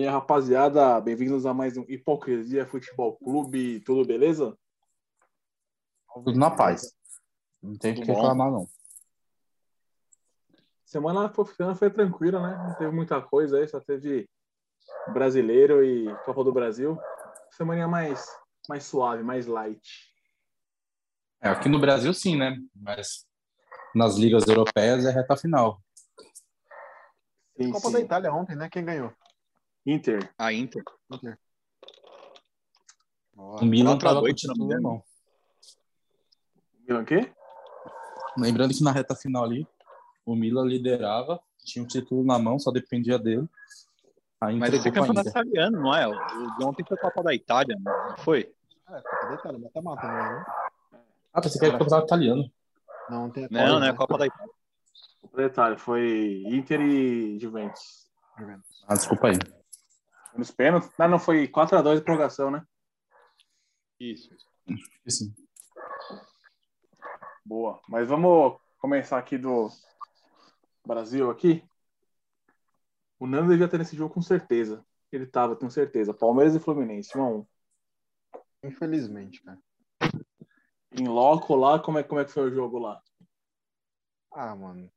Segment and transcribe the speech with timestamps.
[0.00, 3.80] E aí, rapaziada, bem-vindos a mais um Hipocrisia Futebol Clube.
[3.80, 4.56] Tudo beleza?
[6.14, 6.96] Tudo na paz.
[7.62, 8.66] Não tem o que reclamar, não.
[10.86, 12.66] Semana foi, semana foi tranquila, né?
[12.66, 14.26] Não teve muita coisa aí, só teve
[15.12, 16.98] brasileiro e Copa do Brasil.
[17.50, 18.26] Semana mais,
[18.70, 20.14] mais suave, mais light.
[21.42, 22.56] É, aqui no Brasil, sim, né?
[22.74, 23.26] Mas
[23.94, 25.78] nas ligas europeias é reta final.
[27.54, 27.92] Sim, Copa sim.
[27.92, 28.70] da Itália ontem, né?
[28.70, 29.12] Quem ganhou?
[29.86, 30.32] Inter.
[30.38, 30.82] A Inter.
[33.36, 35.02] O Milan Quatro a tava com o dois, se não na mão.
[36.86, 37.32] Milan o quê?
[38.36, 39.66] Lembrando que na reta final ali,
[40.24, 43.48] o Milan liderava, tinha o título na mão, só dependia dele.
[44.40, 45.42] Aí Mas esse é campeonato Inter.
[45.42, 46.06] italiano, não é?
[46.06, 48.52] O o de ontem foi Copa da Itália, não foi?
[48.88, 50.38] É, Copa da Itália, mata-mata, não é?
[50.38, 50.46] né?
[51.32, 52.50] Ah, pensei que era campeonato italiano.
[53.08, 54.52] Não, tem a Não, não é Copa da Itália.
[55.34, 58.10] Detalhe, foi Inter e Juventus.
[58.88, 59.38] Ah, desculpa aí.
[60.36, 60.90] Nos pênaltis?
[60.98, 62.64] Não, não, foi 4x2 de prorrogação, né?
[63.98, 64.34] Isso.
[65.08, 65.34] Sim.
[67.44, 67.80] Boa.
[67.88, 69.68] Mas vamos começar aqui do
[70.86, 71.64] Brasil aqui.
[73.18, 74.84] O Nando devia ter nesse jogo com certeza.
[75.12, 76.14] Ele tava, tenho certeza.
[76.14, 77.46] Palmeiras e Fluminense, 1x1.
[78.64, 79.58] Infelizmente, cara.
[80.92, 83.02] Em loco lá, como é, como é que foi o jogo lá?
[84.32, 84.90] Ah, mano.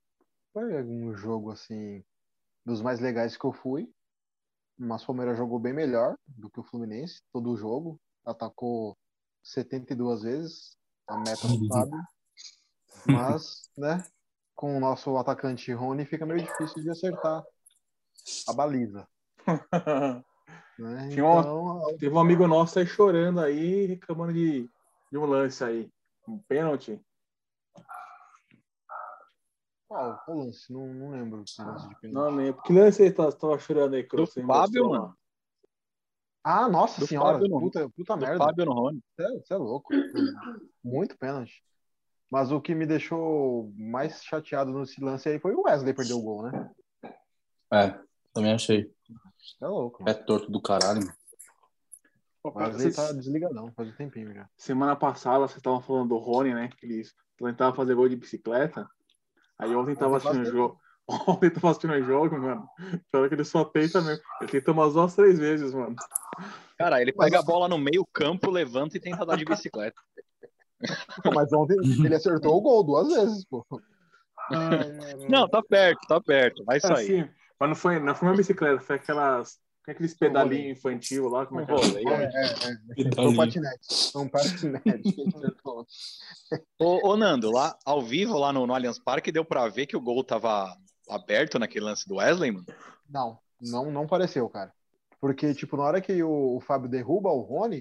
[0.54, 2.04] Foi um jogo, assim,
[2.66, 3.92] dos mais legais que eu fui.
[4.78, 8.00] Mas o Palmeiras jogou bem melhor do que o Fluminense, todo o jogo.
[8.26, 8.98] Atacou
[9.44, 10.78] 72 vezes,
[11.08, 12.00] a meta do Fábio.
[13.06, 14.04] Mas, né,
[14.56, 17.44] com o nosso atacante Rony, fica meio difícil de acertar
[18.48, 19.08] a baliza.
[20.80, 21.10] Né?
[21.10, 24.68] Tinha uma- Então, Teve um amigo nosso aí chorando aí, reclamando de,
[25.12, 25.88] de um lance aí.
[26.28, 27.00] Um pênalti.
[29.88, 30.72] Qual, qual lance?
[30.72, 32.14] Não, não lembro desse lance de pênalti.
[32.32, 32.54] Não, nem.
[32.54, 34.30] Que lance ele tava, chorando aí, Cruz?
[34.30, 35.18] Do Você Fábio, mano.
[36.44, 38.38] Ah, nossa Do senhora, Fábio no- puta, puta Do merda.
[38.38, 39.02] Fábio no Rony.
[39.18, 39.94] Você é louco.
[40.84, 41.64] Muito pênalti.
[42.30, 46.22] Mas o que me deixou mais chateado nesse lance aí foi o Wesley perder o
[46.22, 46.72] gol, né?
[47.72, 47.98] É,
[48.34, 48.92] também achei.
[49.40, 50.04] Você é louco.
[50.10, 51.00] É torto do caralho.
[51.02, 51.14] mano.
[52.44, 54.50] O Wesley tá desligadão, faz um tempinho já.
[54.58, 56.70] Semana passada vocês estavam falando do Rony, né?
[56.78, 57.04] Que ele
[57.38, 58.90] tentava fazer gol de bicicleta.
[59.60, 60.80] Aí ontem tava assistindo o jogo.
[61.28, 62.66] Ontem tava assistindo o jogo, mano.
[63.12, 64.24] Pior que ele só tenta mesmo.
[64.40, 65.96] Ele tenta umas duas, três vezes, mano.
[66.78, 70.02] Cara, ele pega a bola no meio campo, levanta e tenta dar de bicicleta.
[71.34, 73.66] Mas ontem ele acertou o gol duas vezes, pô.
[75.30, 76.64] Não, tá perto, tá perto.
[76.66, 77.22] Vai sair.
[77.22, 79.60] Assim, mas não foi, não foi uma bicicleta, foi aquelas.
[79.88, 81.76] Aqueles pedalinhos infantil lá, como é que é?
[81.76, 82.56] É, é, é.
[82.56, 83.32] Foi Italinho.
[83.32, 84.12] um patinete.
[84.12, 85.16] Foi um patinete.
[86.80, 89.98] Ô, ô, Nando, lá ao vivo, lá no, no Allianz Parque, deu pra ver que
[89.98, 90.74] o gol tava
[91.10, 92.66] aberto naquele lance do Wesley, mano?
[93.10, 94.74] Não, não, não pareceu, cara.
[95.20, 97.80] Porque, tipo, na hora que o, o Fábio derruba o Rony,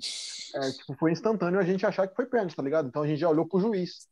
[0.55, 2.89] é, tipo, foi instantâneo a gente achar que foi pênalti, tá ligado?
[2.89, 4.09] Então a gente já olhou pro juiz.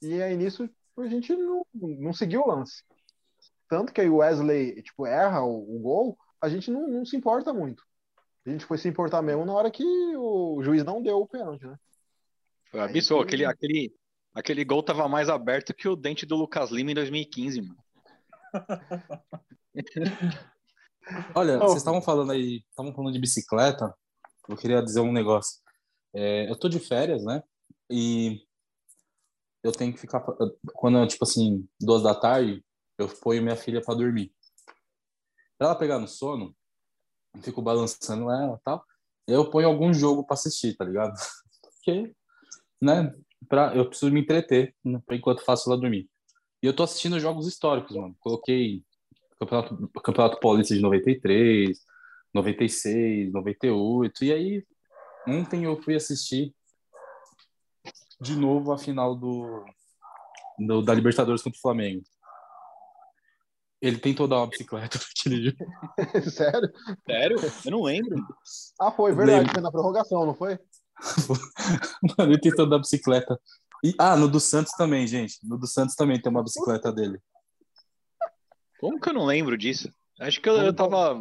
[0.00, 2.82] E aí nisso a gente não, não seguiu o lance.
[3.68, 7.16] Tanto que aí o Wesley, tipo, erra o, o gol, a gente não, não se
[7.16, 7.82] importa muito.
[8.46, 9.84] A gente foi se importar mesmo na hora que
[10.16, 11.76] o juiz não deu o pênalti, né?
[12.70, 13.26] Foi absurdo.
[13.26, 13.94] que- Aquele, aquele,
[14.34, 17.76] aquele gol tava mais aberto que o dente do Lucas Lima em 2015, mano.
[21.34, 21.68] Olha, Oh.
[21.68, 23.94] vocês estavam falando aí, estavam falando de bicicleta.
[24.48, 25.60] Eu queria dizer um negócio.
[26.14, 27.42] É, eu tô de férias, né?
[27.90, 28.42] E
[29.62, 30.20] eu tenho que ficar
[30.74, 32.64] quando tipo assim duas da tarde,
[32.98, 34.32] eu ponho minha filha para dormir.
[35.58, 36.54] Pra ela pegar no sono,
[37.34, 38.84] eu fico balançando ela, e tal.
[39.26, 41.12] Eu ponho algum jogo para assistir, tá ligado?
[41.62, 42.14] Porque,
[42.80, 43.14] né?
[43.48, 46.08] Pra, eu preciso me entreter né, enquanto faço ela dormir.
[46.62, 48.16] E eu tô assistindo jogos históricos, mano.
[48.20, 48.82] Coloquei
[49.38, 51.78] Campeonato, Campeonato Paulista de 93,
[52.34, 54.24] 96, 98.
[54.24, 54.66] E aí,
[55.26, 56.52] ontem eu fui assistir
[58.20, 59.64] de novo a final do,
[60.58, 62.02] do- da Libertadores contra o Flamengo.
[63.80, 65.58] Ele tentou dar uma bicicleta naquele jogo.
[66.30, 66.72] Sério?
[67.06, 67.36] Sério?
[67.64, 68.16] Eu não lembro.
[68.80, 69.38] Ah, foi, verdade.
[69.38, 69.52] Lembro.
[69.52, 70.58] Foi na prorrogação, não foi?
[72.18, 73.38] Mano, ele tentou dar bicicleta.
[73.84, 75.38] E, ah, no do Santos também, gente.
[75.44, 77.20] No do Santos também tem uma bicicleta dele.
[78.80, 79.92] Como que eu não lembro disso?
[80.20, 81.14] Acho que eu, eu tava.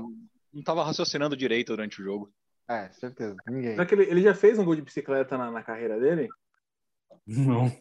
[0.51, 2.33] Não tava raciocinando direito durante o jogo.
[2.67, 3.35] É, certeza.
[3.47, 3.71] Ninguém.
[3.71, 6.27] Será que ele, ele já fez um gol de bicicleta na, na carreira dele?
[7.25, 7.71] Não.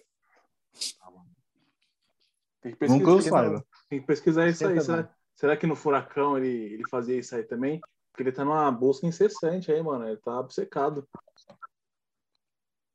[2.66, 3.66] Tem que Nunca eu pesquisar, saiba.
[3.88, 4.80] tem que pesquisar isso aí.
[4.80, 7.80] Será, será que no Furacão ele, ele fazia isso aí também?
[8.10, 10.08] Porque ele tá numa busca incessante aí, mano.
[10.08, 11.06] Ele tá obcecado.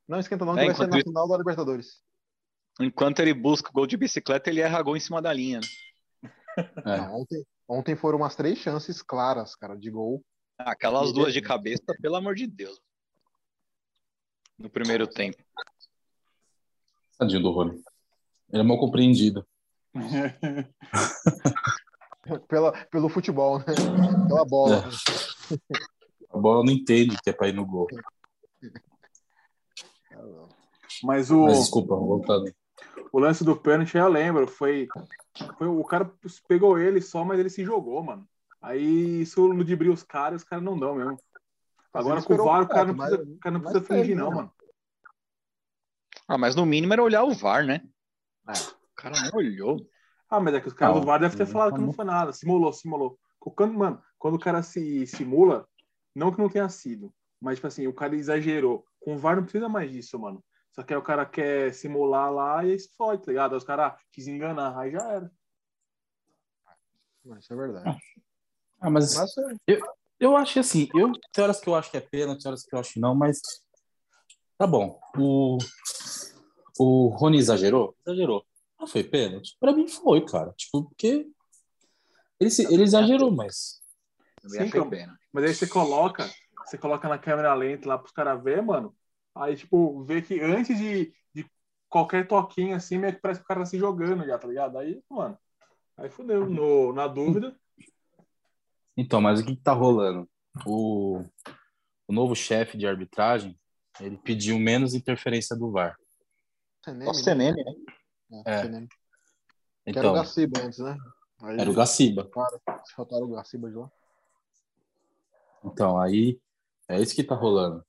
[0.05, 2.03] Não esquenta não, que É, vai ser enquanto na final da Libertadores.
[2.81, 5.61] Enquanto ele busca o gol de bicicleta, ele erra gol em cima da linha.
[5.61, 5.67] né?
[6.57, 6.97] É.
[6.97, 10.21] Não, ontem, ontem foram umas três chances claras, cara, de gol.
[10.57, 12.77] Aquelas duas de cabeça, pelo amor de Deus.
[14.57, 15.41] No primeiro tempo.
[17.17, 17.81] Tadinho do Rony.
[18.51, 19.47] Ele é mal compreendido.
[22.47, 23.65] Pela, pelo futebol, né?
[24.27, 24.87] Pela bola.
[26.29, 27.87] A bola não entende que é pra ir no gol.
[31.03, 32.53] Mas o, Mas desculpa, voltando.
[33.11, 34.47] o lance do pênalti eu lembro.
[34.47, 34.87] Foi,
[35.57, 35.67] foi.
[35.67, 36.09] O cara
[36.47, 38.25] pegou ele só, mas ele se jogou, mano.
[38.61, 41.17] Aí isso ludibriu os caras, os caras não dão mesmo.
[41.91, 44.35] Agora com o VAR, o cara não precisa, mas- cara não precisa fingir, não, né?
[44.35, 44.53] mano.
[46.27, 47.81] Ah, mas no mínimo era olhar o VAR, né?
[48.47, 48.53] É.
[49.01, 49.89] O cara não olhou.
[50.29, 52.05] Ah, mas é que os caras Não, do VAR devem ter falado que não foi
[52.05, 52.31] nada.
[52.31, 53.19] Simulou, simulou.
[53.39, 55.67] Quando, mano, quando o cara se simula,
[56.15, 57.11] não que não tenha sido,
[57.41, 58.85] mas, tipo assim, o cara exagerou.
[58.99, 60.43] Com o VAR não precisa mais disso, mano.
[60.71, 63.53] Só que aí o cara quer simular lá e aí se fode, tá ligado?
[63.53, 65.31] Aí os caras quis enganar, aí já era.
[67.37, 67.97] Isso é verdade.
[68.79, 69.31] Ah, mas Mas
[69.67, 69.79] é,
[70.19, 72.63] eu acho que assim, eu, tem horas que eu acho que é pena, tem horas
[72.63, 73.41] que eu acho que não, mas
[74.57, 74.99] tá bom.
[75.17, 75.57] O,
[76.79, 77.95] o Rony exagerou?
[78.05, 78.45] Exagerou.
[78.81, 79.55] Não foi pênalti?
[79.59, 80.51] Pra mim foi, cara.
[80.57, 81.29] Tipo, porque
[82.39, 83.79] ele, se- ele exagerou, mas
[84.47, 84.89] Sim, então.
[85.31, 86.27] Mas aí você coloca,
[86.65, 88.97] você coloca na câmera lenta lá pros caras ver, mano.
[89.35, 91.45] Aí, tipo, vê que antes de, de
[91.87, 94.79] qualquer toquinho assim, meio que parece que o cara tá se jogando já, tá ligado?
[94.79, 95.37] Aí, mano,
[95.95, 96.49] aí fudeu.
[96.49, 97.55] No, na dúvida,
[98.97, 100.27] Então, mas o que, que tá rolando?
[100.65, 101.23] O,
[102.07, 103.55] o novo chefe de arbitragem,
[103.99, 105.95] ele pediu menos interferência do VAR.
[106.83, 107.51] Seneme, Nossa, né?
[107.51, 107.93] Nenê, né?
[108.45, 108.61] É, É.
[108.61, 110.97] Que era o Então, Gaciba antes, né?
[111.41, 112.29] Aí, era o Gaciba.
[112.85, 113.91] Se faltaram o Gaciba de lá.
[115.63, 116.39] Então, aí
[116.87, 117.83] é isso que tá rolando.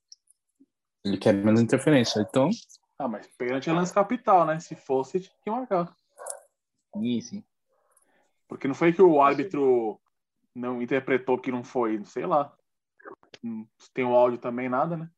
[1.04, 2.20] Ele quer menos interferência.
[2.20, 2.50] Então,
[2.98, 4.60] ah, mas pênalti é lance capital, né?
[4.60, 5.92] Se fosse, tinha que marcar.
[6.94, 7.44] Sim, sim.
[8.46, 10.00] Porque não foi que o árbitro
[10.54, 12.54] não interpretou que não foi, sei lá.
[13.78, 15.10] Se tem o áudio também, nada, né?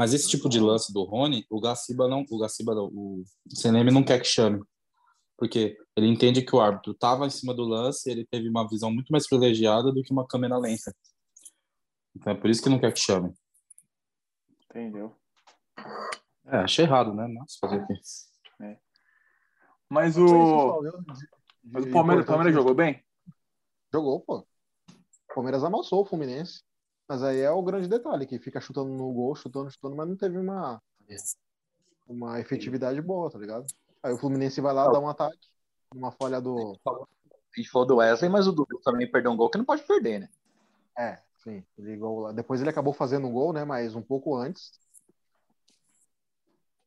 [0.00, 3.22] Mas esse tipo de lance do Rony, o Gaciba não, o Gaciba não, o
[3.54, 4.64] CNM não quer que chame.
[5.36, 8.90] Porque ele entende que o árbitro estava em cima do lance, ele teve uma visão
[8.90, 10.96] muito mais privilegiada do que uma câmera lenta.
[12.16, 13.30] Então é por isso que não quer que chame.
[14.70, 15.14] Entendeu?
[16.46, 17.28] É, achei errado, né?
[17.28, 17.92] Nossa, fazer o quê?
[19.86, 20.80] Mas o,
[21.62, 22.24] mas o Palmeiras.
[22.24, 23.04] Palmeiras jogou bem?
[23.92, 24.38] Jogou, pô.
[24.38, 26.62] O Palmeiras amassou o Fluminense.
[27.10, 30.16] Mas aí é o grande detalhe, que fica chutando no gol, chutando, chutando, mas não
[30.16, 30.80] teve uma,
[32.06, 33.66] uma efetividade boa, tá ligado?
[34.00, 35.48] Aí o Fluminense vai lá, dá um ataque,
[35.92, 36.78] uma falha do.
[36.86, 39.82] A gente falou do Wesley, mas o Dudu também perdeu um gol que não pode
[39.82, 40.28] perder, né?
[40.96, 41.64] É, sim.
[41.76, 42.30] Ele lá.
[42.30, 43.64] Depois ele acabou fazendo um gol, né?
[43.64, 44.70] Mas um pouco antes.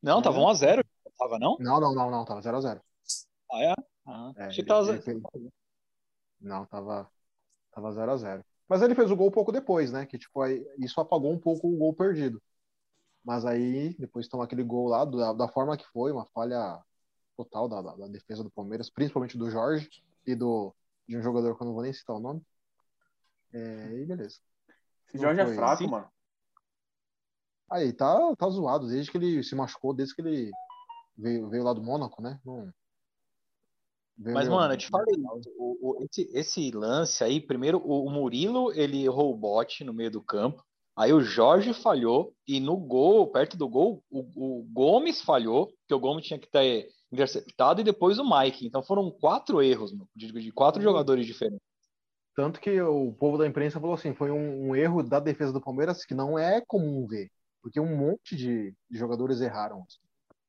[0.02, 0.82] Não, tava 1x0.
[1.18, 1.58] Tava, não?
[1.60, 2.80] Não, não, não, não, tava 0x0.
[3.52, 3.74] Ah, é?
[4.06, 5.52] Ah, É, achei que ele- tava ele 0 fez-
[6.40, 7.10] Não, tava
[7.70, 10.06] tava 0 a 0 Mas ele fez o gol pouco depois, né?
[10.06, 12.42] Que tipo, aí, isso apagou um pouco o gol perdido.
[13.24, 16.78] Mas aí, depois tomar aquele gol lá, da, da forma que foi, uma falha
[17.36, 19.88] total da, da- da defesa do Palmeiras, principalmente do Jorge
[20.26, 20.74] e do,
[21.08, 22.42] de um jogador que eu não vou nem citar o nome.
[23.52, 24.38] É, e beleza.
[25.08, 25.90] Esse Jorge é fraco, Sim.
[25.90, 26.08] mano.
[27.70, 30.50] Aí tá, tá zoado, desde que ele se machucou, desde que ele
[31.16, 32.38] veio, veio lá do Mônaco, né?
[32.44, 32.72] Não-
[34.16, 35.14] Mas, mano, eu te falei,
[35.56, 39.92] o- o- esse, esse lance aí, primeiro, o, o Murilo, ele errou o bote no
[39.92, 40.64] meio do campo,
[40.96, 44.20] aí o Jorge falhou, e no gol, perto do gol, o,
[44.60, 48.66] o Gomes falhou, que o Gomes tinha que ter interceptado, e depois o Mike.
[48.66, 51.64] Então foram quatro erros, de, de quatro jogadores diferentes.
[52.36, 55.60] Tanto que o povo da imprensa falou assim, foi um, um erro da defesa do
[55.60, 57.30] Palmeiras que não é comum ver,
[57.62, 59.84] porque um monte de, de jogadores erraram.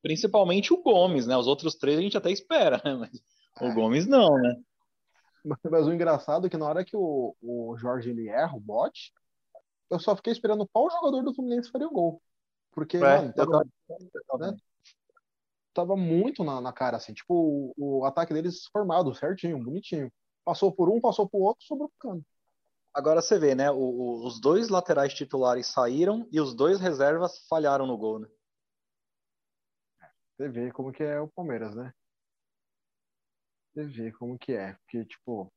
[0.02, 1.38] Principalmente o Gomes, né?
[1.38, 2.96] Os outros três a gente até espera, né?
[2.96, 3.22] Mas.
[3.62, 4.56] O Gomes não, né?
[5.70, 9.14] Mas, o engraçado é que na hora que o, o Jorge ele erra o bote,
[9.90, 12.22] eu só fiquei esperando qual jogador do Fluminense faria o gol.
[12.72, 13.66] Porque, É, mano, tava-
[14.40, 14.58] né?
[15.74, 20.12] tava muito na, na cara, assim, tipo, o, o ataque deles formado, certinho, bonitinho.
[20.44, 22.26] Passou por um, passou por outro, sobrou pro cano.
[22.96, 23.70] Agora você vê, né?
[23.70, 28.28] o- o- os dois laterais titulares saíram e os dois reservas falharam no gol, né?
[30.38, 31.94] Você vê como que é o Palmeiras, né?
[33.76, 34.72] Você vê como que é.
[34.74, 35.52] Porque, tipo, o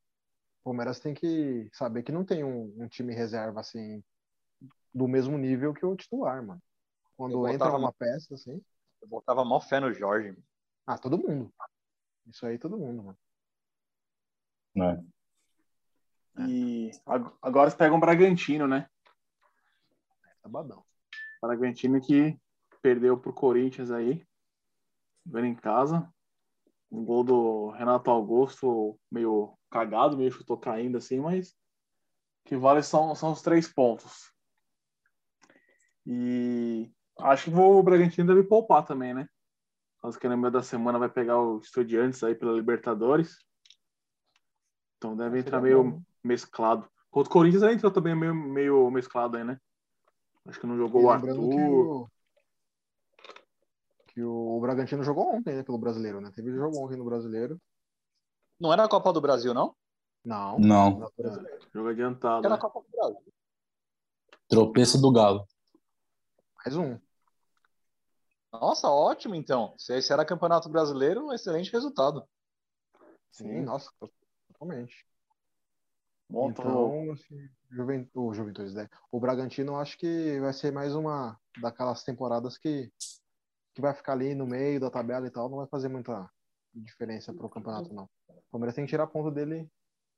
[0.64, 4.02] Palmeiras tem que saber que não tem um, um time reserva, assim,
[4.92, 6.60] do mesmo nível que o titular, mano.
[7.16, 8.60] Quando Eu entra uma peça, assim.
[9.00, 10.37] Eu botava mó fé no Jorge.
[10.84, 11.54] Ah, todo mundo.
[12.26, 13.18] Isso aí, todo mundo, mano.
[14.75, 15.04] Né?
[16.48, 18.90] E ag- agora eles pegam o Bragantino, né?
[20.42, 20.84] Sabadão.
[21.40, 22.37] Bragantino que
[22.82, 24.26] perdeu pro Corinthians aí,
[25.25, 26.12] vendo em casa.
[26.90, 31.54] Um gol do Renato Augusto, meio cagado, meio chutou caindo assim, mas
[32.45, 34.33] que vale são, são os três pontos.
[36.07, 39.28] E acho que o Bragantino deve poupar também, né?
[40.00, 43.37] Caso que no meio da semana vai pegar o Estudiantes aí pela Libertadores.
[44.97, 46.88] Então deve entrar meio mesclado.
[47.11, 49.59] Contra o Corinthians ele entrou também meio, meio mesclado aí, né?
[50.47, 52.09] Acho que não jogou o Arthur.
[54.18, 56.32] Que o, Bragantino jogou ontem, né, pelo brasileiro, né?
[56.34, 57.56] Teve jogo ontem no brasileiro.
[58.58, 59.76] Não era a Copa do Brasil, não?
[60.25, 60.58] Não.
[60.58, 61.08] Não.
[61.72, 62.44] Jogo adiantado.
[62.44, 62.60] Era a né?
[62.60, 63.32] Copa do Brasil.
[64.48, 65.46] Tropeço do Galo.
[66.56, 66.98] Mais um.
[68.52, 69.72] Nossa, ótimo então.
[69.78, 72.28] Se esse era Campeonato Brasileiro, um excelente resultado.
[73.30, 73.88] Sim, nossa,
[74.48, 75.06] totalmente.
[76.28, 78.88] Bom, tô- Então, assim, Juventus, o Juventus, né?
[79.12, 82.90] O Bragantino, eu acho que vai ser mais uma daquelas temporadas que,
[83.78, 86.28] que vai ficar ali no meio da tabela e tal, não vai fazer muita
[86.75, 88.11] diferença pro campeonato, não.
[88.28, 89.70] O Palmeiras tem que tirar ponto dele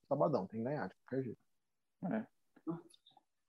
[0.09, 1.39] sabadão, tem que ganhar, de qualquer jeito.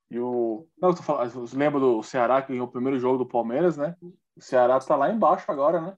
[0.10, 0.68] E o.
[0.78, 3.96] Não, tô falando, você lembra do Ceará que ganhou o primeiro jogo do Palmeiras, né?
[4.36, 5.98] O Ceará tá lá embaixo agora, né?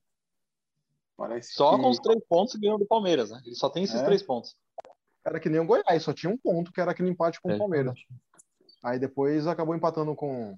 [1.18, 1.82] Parece Só que...
[1.82, 3.42] com os três pontos ganhou do Palmeiras, né?
[3.44, 4.06] Ele só tem esses É.
[4.06, 4.56] três pontos.
[5.26, 7.56] Era que nem o Goiás, só tinha um ponto, que era aquele empate com É.
[7.56, 7.98] o Palmeiras.
[8.84, 10.56] Aí depois acabou empatando com,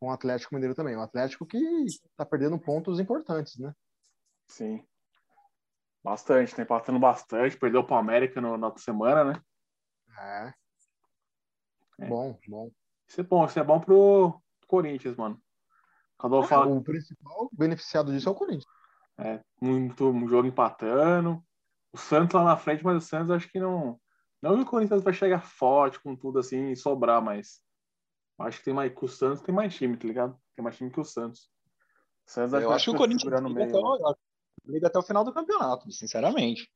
[0.00, 0.96] com o Atlético Mineiro também.
[0.96, 1.58] O Atlético que
[2.16, 3.72] tá perdendo pontos importantes, né?
[4.48, 4.82] Sim.
[6.02, 7.58] Bastante, tá empatando bastante.
[7.58, 9.42] Perdeu o Palmeiras no, na outra semana, né?
[10.18, 10.54] É.
[12.00, 12.08] É.
[12.08, 12.70] Bom, bom.
[13.06, 15.40] Isso é bom, isso é bom pro Corinthians, mano.
[16.16, 18.64] Quando eu falo O principal beneficiado disso é o Corinthians.
[19.18, 21.44] é, muito um jogo empatando.
[21.92, 24.00] O Santos lá na frente, mas o Santos acho que não.
[24.40, 27.60] Não que o Corinthians vai chegar forte com tudo assim e sobrar, mas
[28.42, 28.92] acho que tem mais.
[28.92, 30.38] Que o Santos tem mais time, tá ligado?
[30.54, 31.50] Tem mais time que o Santos.
[32.26, 33.80] O Santos Eu acho que o Corinthians liga meio, até, né?
[33.82, 34.16] o,
[34.66, 36.70] liga até o final do campeonato, sinceramente.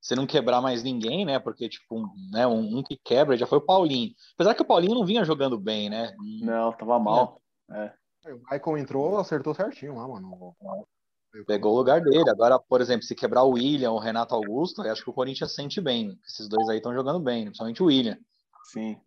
[0.00, 1.38] Se não quebrar mais ninguém, né?
[1.38, 4.14] Porque, tipo, um, né, um, um que quebra já foi o Paulinho.
[4.34, 6.14] Apesar que o Paulinho não vinha jogando bem, né?
[6.40, 7.42] Não, tava mal.
[7.68, 10.54] O Michael entrou, acertou certinho lá, mano.
[11.46, 12.28] Pegou o lugar dele.
[12.28, 15.14] Agora, por exemplo, se quebrar o William ou o Renato Augusto, eu acho que o
[15.14, 16.18] Corinthians sente bem.
[16.26, 18.18] Esses dois aí estão jogando bem, principalmente o William.
[18.64, 18.98] Sim.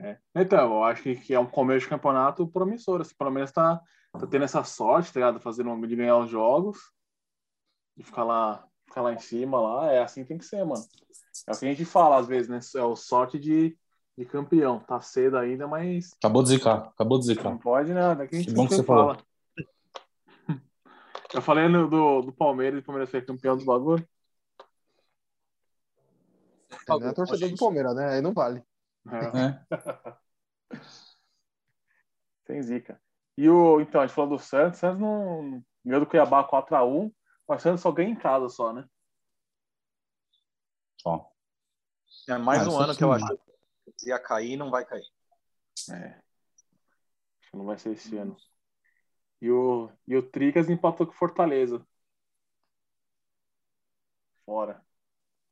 [0.00, 0.16] É.
[0.34, 3.00] Então, eu acho que, é um começo de campeonato promissor.
[3.00, 3.80] Assim, pelo menos tá,
[4.12, 5.40] tá tendo essa sorte, tá ligado?
[5.40, 6.78] Fazendo, de ganhar os jogos.
[7.96, 9.92] De ficar lá, ficar lá em cima lá.
[9.92, 10.84] É assim que tem que ser, mano.
[11.46, 12.60] É o que a gente fala às vezes, né?
[12.76, 13.76] É o sorte de,
[14.16, 14.78] de campeão.
[14.78, 16.88] Tá cedo ainda, mas Acabou de zicar.
[16.88, 17.58] Acabou de não zicar.
[17.58, 18.22] pode nada.
[18.22, 19.14] É que a gente Que bom que você falou.
[19.14, 19.26] fala.
[21.34, 24.06] Eu falei no- do, do Palmeiras, o Palmeiras foi campeão dos bagulho.
[26.88, 28.14] Não é torcedor do Palmeiras, né?
[28.14, 28.62] Aí não vale.
[29.10, 29.38] É.
[29.46, 30.78] É.
[32.46, 33.00] Sem zica.
[33.36, 34.78] E o, então, a gente falou do Santos.
[34.80, 37.12] Santos não ganhou do Cuiabá 4x1,
[37.46, 38.88] mas o Santos só ganha em casa só, né?
[41.04, 41.30] Ó.
[42.28, 43.26] É mais Ah, um ano que eu acho
[43.96, 45.06] que ia cair e não vai cair.
[45.90, 46.20] É.
[47.40, 48.36] Acho que não vai ser esse ano.
[49.40, 51.86] E o, e o Tricas empatou com Fortaleza.
[54.44, 54.84] Fora.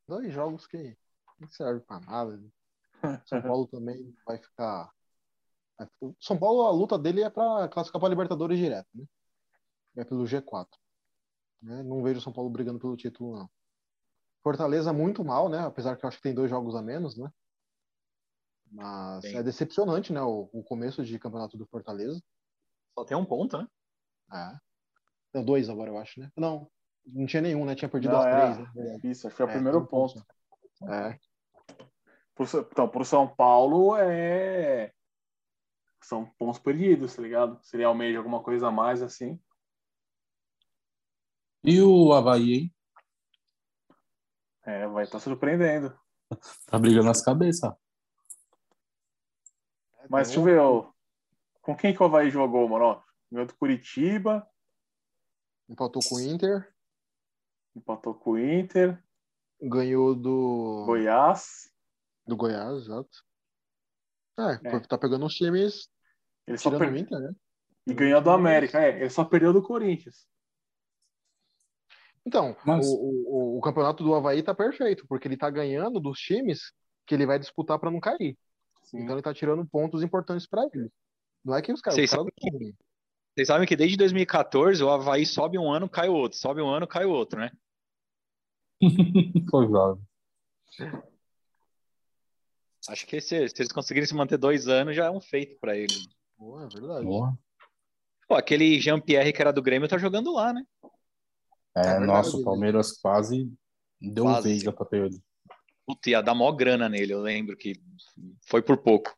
[0.07, 0.97] Dois jogos que
[1.39, 2.39] não servem pra nada.
[3.27, 4.91] São Paulo também vai ficar.
[6.01, 9.05] o São Paulo, a luta dele é pra classificar pra Libertadores direto, né?
[9.97, 10.67] É pelo G4.
[11.61, 11.83] Né?
[11.83, 13.49] Não vejo o São Paulo brigando pelo título, não.
[14.43, 15.59] Fortaleza muito mal, né?
[15.59, 17.29] Apesar que eu acho que tem dois jogos a menos, né?
[18.71, 19.37] Mas Tem.
[19.37, 20.21] é decepcionante, né?
[20.21, 22.21] O, o começo de campeonato do Fortaleza.
[22.93, 23.67] Só tem um ponto, né?
[24.33, 24.57] É.
[25.33, 26.31] Não, dois agora, eu acho, né?
[26.35, 26.69] Não,
[27.05, 27.75] não tinha nenhum, né?
[27.75, 28.53] Tinha perdido Não, as é.
[28.53, 28.99] três, né?
[29.03, 30.25] Isso, acho que foi o É, primeiro tem um ponto.
[30.89, 31.19] É.
[32.71, 34.93] Então, pro São Paulo é.
[36.01, 37.59] São pontos perdidos, tá ligado?
[37.63, 39.39] Seria almeja alguma coisa a mais assim.
[41.63, 42.75] E o Havaí, hein?
[44.63, 45.97] É, vai estar surpreendendo.
[46.65, 47.73] Tá brigando nas cabeças.
[50.09, 50.91] Mas deixa eu ver, ó,
[51.61, 52.83] com quem que o Havaí jogou, mano?
[52.83, 53.01] Ó,
[53.31, 54.49] Ganhou do Curitiba,
[55.69, 56.73] Empatou com o Inter,
[57.75, 59.03] empatou com o Inter,
[59.61, 61.69] ganhou do Goiás.
[62.27, 63.09] Do Goiás, exato.
[64.39, 64.69] É, É.
[64.71, 65.89] porque tá pegando uns times
[66.45, 67.01] Ele só tirando o per...
[67.01, 67.33] Inter, né?
[67.87, 68.79] E ganhou do América.
[68.81, 70.27] É, ele só perdeu do Corinthians.
[72.25, 76.19] Então, Mas- o, o, o- campeonato do Havaí tá perfeito, porque ele tá ganhando dos
[76.19, 76.73] times
[77.05, 78.37] que ele vai disputar pra não cair.
[78.83, 78.99] Sim.
[79.01, 80.91] Então ele tá tirando pontos importantes pra ele.
[81.43, 81.95] Não é que os caras.
[81.95, 82.75] Vocês tão ruim.
[83.33, 86.37] Vocês sabem que desde 2014 o Havaí sobe um ano, cai o outro.
[86.37, 87.49] Sobe um ano, cai o outro, né?
[89.49, 90.03] Foi jovem.
[92.87, 95.75] Acho que se, se eles conseguirem se manter dois anos, já é um feito pra
[95.75, 96.07] eles.
[96.37, 97.05] Pô, é verdade.
[97.05, 97.37] Porra.
[98.27, 100.63] Pô, aquele Jean-Pierre que era do Grêmio tá jogando lá, né?
[101.75, 102.41] É, verdade, nossa, né?
[102.41, 103.51] o Palmeiras quase
[103.99, 104.49] deu Quase.
[104.49, 105.19] veiga pra perder.
[105.85, 107.73] Puta, ia dar mó grana nele, eu lembro que
[108.45, 109.15] foi por pouco.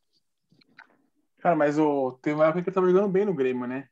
[1.40, 2.20] Cara, mas o...
[2.22, 3.88] teve uma época que ele tava jogando bem no Grêmio, né?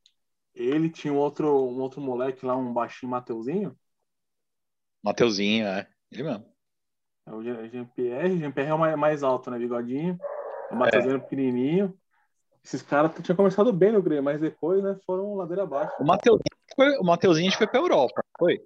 [0.54, 3.78] Ele tinha um outro, um outro moleque lá, um baixinho Mateuzinho.
[5.04, 5.88] Mateuzinho, é.
[6.12, 6.57] Ele mesmo.
[7.28, 8.40] É o Jean- Jean-Pierre.
[8.40, 9.60] Jean-Pierre é o mais, alto, né?
[9.60, 10.18] Bigodinho.
[10.72, 11.94] O Mateuzinho era pequenininho.
[12.64, 15.94] Esses caras tinham começado bem no Grêmio, mas depois, né, foram ladeira abaixo.
[16.00, 16.44] O Mateuzinho
[16.76, 18.60] foi, o Mateuzinho foi pra Europa, foi?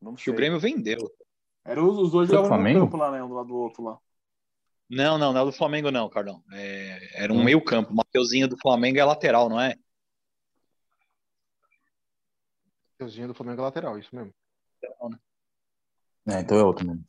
[0.00, 0.34] Não que o sei.
[0.34, 0.98] Grêmio vendeu.
[1.64, 2.80] Era os, os dois jogavam no Flamengo?
[2.80, 3.22] campo lá, né?
[3.22, 3.98] Um do lado do outro lá.
[4.88, 6.42] Não, não, não é do Flamengo, não, Cardão.
[6.52, 7.44] É, era um Hum.
[7.44, 7.90] meio campo.
[7.92, 9.74] O Mateuzinho do Flamengo é lateral, não é?
[12.92, 14.32] Mateuzinho do Flamengo é lateral, isso mesmo.
[16.28, 17.04] É, então é outro mesmo.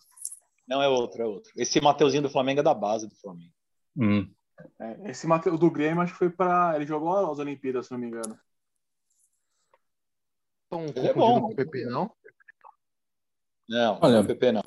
[0.68, 1.52] Não, é outro, é outro.
[1.56, 3.54] Esse Mateuzinho do Flamengo é da base do Flamengo.
[3.96, 4.30] Hum.
[4.80, 6.76] É, esse Mateus do Grêmio, acho que foi pra.
[6.76, 8.38] Ele jogou as Olimpíadas, se não me engano.
[10.64, 11.42] Estão é confundindo bom.
[11.42, 12.12] com o PP, não?
[13.70, 14.64] Não, Olha- não é o PP, não.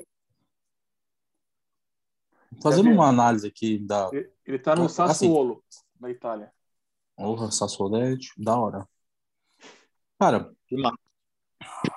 [2.61, 4.09] Fazendo uma análise aqui da.
[4.11, 4.95] Ele, ele tá no Assim.
[4.95, 5.63] Sassuolo,
[5.99, 6.51] da Itália.
[7.15, 8.87] Porra, Sassolete, da hora.
[10.19, 10.51] Cara,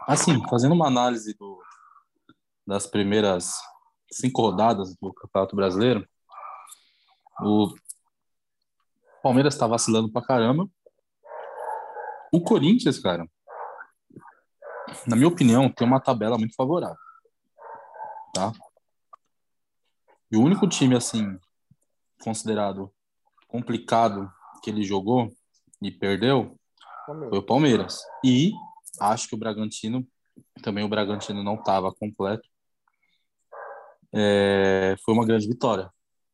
[0.07, 1.54] assim, fazendo uma análise do,
[2.67, 3.55] das primeiras
[4.11, 6.09] cinco rodadas do Campeonato Brasileiro,
[7.41, 7.75] o
[9.23, 10.69] Palmeiras tá vacilando pra caramba.
[12.33, 13.29] O Corinthians, cara,
[15.07, 16.97] na minha opinião, tem uma tabela muito favorável.
[18.33, 18.53] Tá?
[20.31, 21.39] E o único time, assim,
[22.23, 22.93] considerado
[23.49, 24.31] complicado
[24.63, 25.33] que ele jogou
[25.81, 26.59] e perdeu
[27.07, 28.03] foi o Palmeiras.
[28.25, 28.53] E
[28.99, 30.07] acho que o Bragantino,
[30.63, 32.49] também o Bragantino não estava completo.
[34.15, 35.91] É, foi uma grande vitória,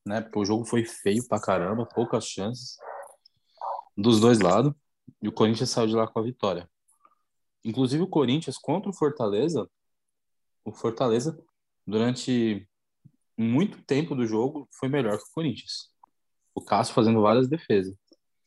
[0.06, 0.20] né?
[0.20, 2.76] Porque o jogo foi feio pra caramba, poucas chances
[3.96, 4.72] dos dois lados.
[5.22, 6.68] E o Corinthians saiu de lá com a vitória.
[7.64, 9.68] Inclusive o Corinthians contra o Fortaleza,
[10.64, 11.38] o Fortaleza
[11.86, 12.66] durante
[13.36, 15.90] muito tempo do jogo foi melhor que o Corinthians.
[16.54, 17.94] O Cássio fazendo várias defesas.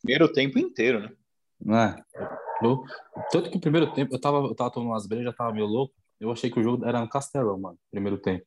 [0.01, 1.11] Primeiro tempo inteiro, né?
[1.59, 1.95] né?
[2.61, 2.83] Eu,
[3.31, 5.65] tanto que o primeiro tempo, eu tava, eu tava tomando umas brejas, já tava meio
[5.65, 5.93] louco.
[6.19, 8.45] Eu achei que o jogo era no Castelão, mano, primeiro tempo.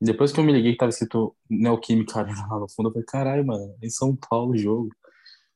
[0.00, 3.06] Depois que eu me liguei que tava escrito Neoquímica Arena lá no fundo, eu falei,
[3.06, 4.90] caralho, mano, em São Paulo o jogo.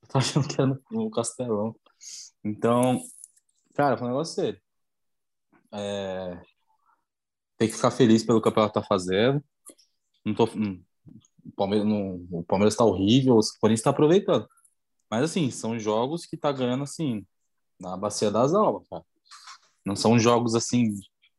[0.03, 1.77] Eu tava achando que era no, Castelão.
[2.43, 3.01] Então,
[3.75, 4.61] cara, foi um negócio sério.
[5.73, 6.41] É,
[7.59, 9.45] tem que ficar feliz pelo que campeonato tá fazendo.
[10.25, 10.83] Não tô, hum,
[11.45, 14.49] o, Palmeiras, não, o Palmeiras tá horrível, o Corinthians tá aproveitando.
[15.11, 17.27] Mas, assim, são jogos que tá ganhando, assim,
[17.79, 19.05] na bacia das almas, cara.
[19.85, 20.95] Não são jogos, assim,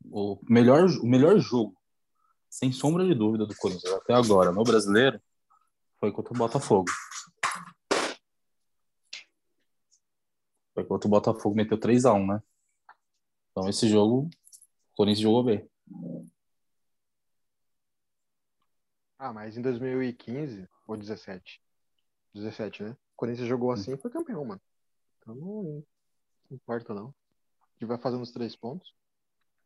[0.06, 1.76] o melhor, o melhor jogo,
[2.52, 5.20] sem sombra de dúvida, do Corinthians até agora, no brasileiro,
[5.98, 6.92] foi contra o Botafogo.
[10.74, 12.44] Foi contra o Botafogo, meteu 3x1, né?
[13.52, 14.30] Então, esse jogo,
[14.92, 15.70] o Corinthians jogou bem.
[19.18, 21.62] Ah, mas em 2015 ou 17?
[22.34, 22.92] 17, né?
[22.92, 24.62] O Corinthians jogou assim e foi campeão, mano.
[25.20, 25.86] Então não, não
[26.52, 27.14] importa, não.
[27.62, 28.94] A gente vai fazendo os três pontos.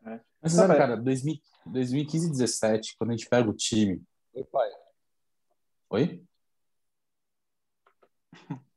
[0.06, 0.78] Mas, Tá sabe, bem.
[0.78, 4.00] cara, 2000 2015 e 17, quando a gente pega o time.
[4.34, 4.70] Oi, pai.
[5.90, 6.24] Oi?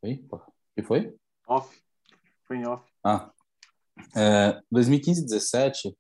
[0.03, 0.27] Oi?
[0.33, 0.41] O
[0.75, 1.15] que foi?
[1.47, 1.83] Off.
[2.47, 2.83] Foi em off.
[3.05, 3.31] Ah.
[4.17, 5.95] É, 2015 e 17,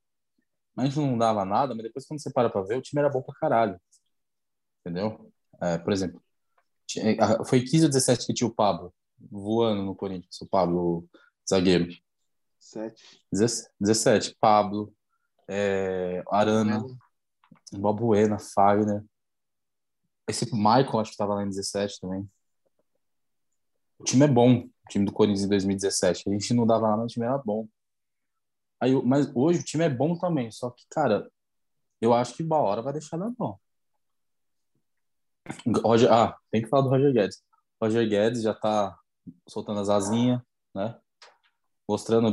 [0.77, 3.11] a gente não dava nada, mas depois quando você para pra ver, o time era
[3.11, 3.79] bom pra caralho.
[4.81, 5.31] Entendeu?
[5.61, 6.23] É, por exemplo,
[7.47, 11.07] foi 15 ou 17 que tinha o Pablo voando no Corinthians, o Pablo
[11.49, 11.93] zagueiro.
[12.59, 13.21] Sete.
[13.31, 14.95] 17, Pablo,
[15.48, 16.84] é, Arana,
[17.72, 19.04] Balbuena, Fagner.
[20.28, 22.28] Esse Michael, acho que estava lá em 17 também.
[23.98, 26.28] O time é bom, o time do Corinthians em 2017.
[26.28, 27.66] A gente não dava nada, o time era bom.
[28.80, 31.28] Aí, mas hoje o time é bom também, só que, cara,
[32.00, 33.58] eu acho que uma hora vai deixar na mão.
[35.82, 37.42] Roger, ah, tem que falar do Roger Guedes.
[37.82, 38.96] Roger Guedes já tá
[39.48, 40.40] soltando as asinhas,
[40.74, 40.96] né?
[41.88, 42.33] Mostrando o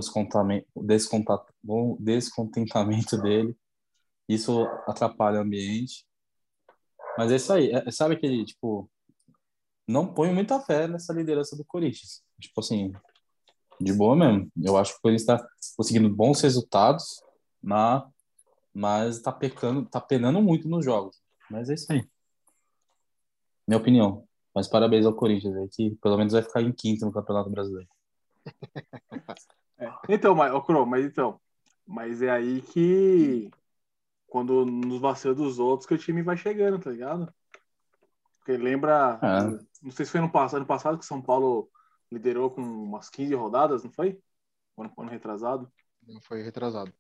[2.00, 3.56] descontentamento dele.
[4.28, 6.06] Isso atrapalha o ambiente.
[7.18, 7.72] Mas é isso aí.
[7.72, 8.90] É- sabe aquele, tipo,
[9.88, 12.24] não ponho muita fé nessa liderança do Corinthians.
[12.40, 12.92] Tipo assim,
[13.80, 14.50] De boa mesmo.
[14.62, 17.22] Eu acho que o Corinthians está conseguindo bons resultados,
[17.62, 18.08] na,
[18.74, 21.22] mas tá pecando, tá penando muito nos jogos.
[21.50, 22.08] Mas é isso aí.
[23.68, 24.26] Minha opinião.
[24.54, 27.90] Mas parabéns ao Corinthians aí, que pelo menos vai ficar em quinto no Campeonato Brasileiro.
[29.78, 29.92] É.
[30.08, 31.38] Então, mas, ô, Cro, mas então,
[31.86, 33.52] mas é aí que
[34.26, 37.34] quando nos vacilos dos outros que o time vai chegando, tá ligado?
[38.38, 39.66] Porque lembra, É.
[39.84, 41.70] não sei se foi no passado, ano passado que São Paulo
[42.10, 44.18] liderou com umas 15 rodadas, não foi?
[44.78, 45.70] Ano, ano retrasado,
[46.08, 46.94] Não foi retrasado.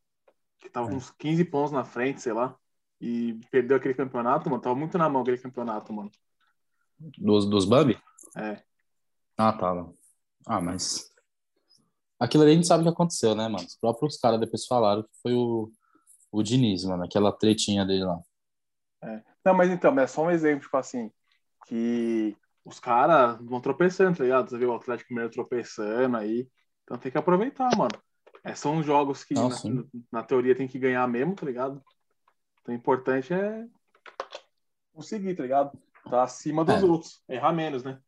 [0.57, 2.57] que tava com uns 15 pontos na frente, sei lá,
[2.99, 6.11] e perdeu aquele campeonato, mano, tava muito na mão aquele campeonato, mano.
[7.17, 7.97] Dos, dos Bambi?
[8.35, 8.61] É.
[9.37, 9.73] Ah, tá.
[9.73, 9.97] mano.
[10.45, 11.14] Ah, mas.
[12.25, 13.65] Aquilo ali a gente sabe o que aconteceu, né, mano?
[13.65, 15.71] Os próprios caras depois falaram que foi o,
[16.31, 18.19] o Diniz, mano, aquela tretinha dele lá.
[19.45, 21.11] Não, mas então, é só um exemplo, tipo assim,
[21.67, 24.49] que os caras vão tropeçando, tá ligado?
[24.49, 26.47] Você vê o Atlético Mineiro tropeçando aí.
[26.83, 27.91] Então tem que aproveitar, mano.
[28.43, 29.83] É, são jogos que Não, na, sim.
[30.11, 31.81] na teoria tem que ganhar mesmo, tá ligado?
[32.61, 33.65] Então o importante é
[34.93, 35.77] conseguir, tá ligado?
[36.09, 36.85] Tá acima dos É.
[36.85, 37.21] outros.
[37.29, 37.99] Errar menos, né?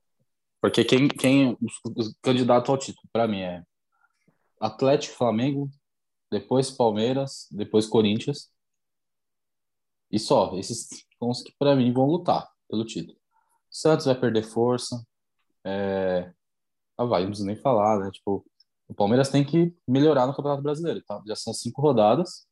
[0.62, 3.64] Porque quem, quem os, os candidatos ao título, pra mim, é
[4.60, 5.70] Atlético, Flamengo,
[6.32, 8.52] depois Palmeiras, depois Corinthians.
[10.12, 10.88] E só, esses
[11.20, 13.18] são os que pra mim vão lutar pelo título.
[13.70, 15.06] Santos vai perder força.
[15.66, 16.32] É...
[16.98, 18.10] Ah, vai, não preciso nem falar, né?
[18.12, 18.46] Tipo,
[18.88, 21.22] o Palmeiras tem que melhorar no Campeonato Brasileiro, tá?
[21.28, 22.48] Já são cinco rodadas,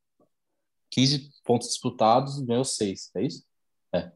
[0.91, 3.45] 15 pontos disputados, ganhou seis, é isso?
[3.93, 4.11] É.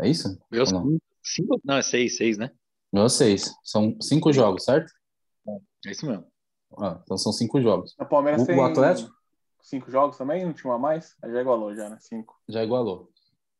[0.00, 0.38] É isso?
[0.50, 0.82] Meu Ou não?
[0.82, 2.50] cinco, cinco- não, é seis, seis, né?
[2.92, 3.52] Ganhou seis.
[3.62, 4.92] São cinco jogos, certo?
[5.86, 6.26] É isso mesmo.
[6.78, 7.94] Ah, então são cinco jogos.
[7.98, 9.12] O Palmeiras O- tem o Atlético?
[9.62, 11.16] cinco jogos também, um time a mais?
[11.22, 11.98] Aí já igualou já, né?
[12.00, 12.38] Cinco.
[12.48, 13.10] Já igualou.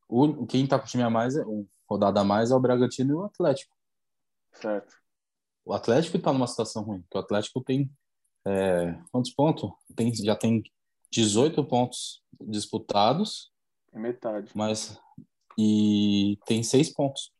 [0.09, 2.61] O, quem tá com o time a mais, é, um rodada a mais é o
[2.61, 3.75] Bragantino e o Atlético.
[4.53, 4.95] Certo.
[5.65, 7.91] O Atlético tá numa situação ruim, porque o Atlético tem
[8.47, 9.71] é, quantos pontos?
[9.97, 10.63] Tem, já tem
[11.11, 13.51] 18 pontos disputados,
[13.93, 14.51] É metade.
[14.55, 15.01] mas
[15.57, 17.33] e tem seis pontos.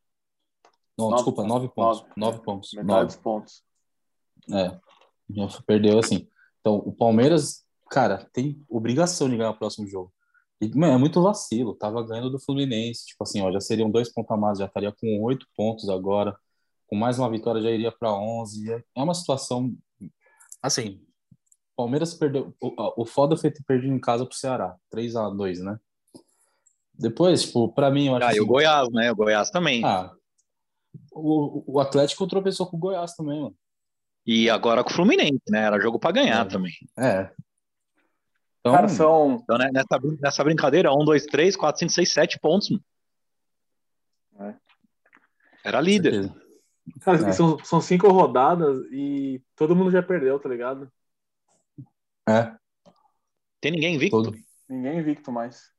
[0.97, 1.55] Não, Nove desculpa, pontos.
[1.55, 2.01] nove pontos.
[2.01, 2.13] Nove.
[2.17, 2.73] Nove pontos.
[2.73, 3.07] Metade Nove.
[3.07, 3.65] dos pontos.
[4.51, 4.81] É,
[5.67, 6.29] perdeu assim.
[6.61, 10.13] Então, o Palmeiras, cara, tem obrigação de ganhar o próximo jogo.
[10.61, 11.75] E, mano, é muito vacilo.
[11.75, 13.07] Tava ganhando do Fluminense.
[13.07, 16.35] Tipo assim, ó, já seriam dois pontos a mais, já estaria com oito pontos agora.
[16.87, 18.73] Com mais uma vitória já iria para 11.
[18.73, 19.75] É- É uma situação.
[20.63, 21.03] Assim,
[21.77, 22.55] Palmeiras perdeu.
[22.61, 24.77] O, o foda foi ter perdido em casa pro Ceará.
[24.91, 25.79] 3 a 2 né?
[26.97, 29.11] Depois, tipo, pra mim, eu acho Ah, e o assim, Goiás, né?
[29.11, 29.85] O Goiás também.
[29.85, 30.13] ah,
[31.13, 33.57] o, o Atlético tropeçou com o Goiás também, mano.
[34.27, 35.61] E agora com o Fluminense, né?
[35.65, 36.49] Era jogo pra ganhar É.
[36.49, 36.73] também.
[36.99, 37.31] É.
[38.61, 39.41] Então, Cara, são.
[39.43, 42.71] Então, né, nessa, nessa brincadeira, um, dois, três, quatro, cinco, seis, sete pontos.
[42.71, 42.83] mano.
[44.51, 45.69] É.
[45.69, 46.33] Era líder.
[47.03, 47.33] Cara, É.
[47.33, 50.91] são, são cinco rodadas e todo mundo já perdeu, tá ligado?
[52.29, 52.55] É,
[53.61, 54.23] Tem ninguém invicto?
[54.23, 54.37] todo.
[54.69, 55.71] Ninguém invicto mais.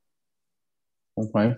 [1.16, 1.56] Acompanho.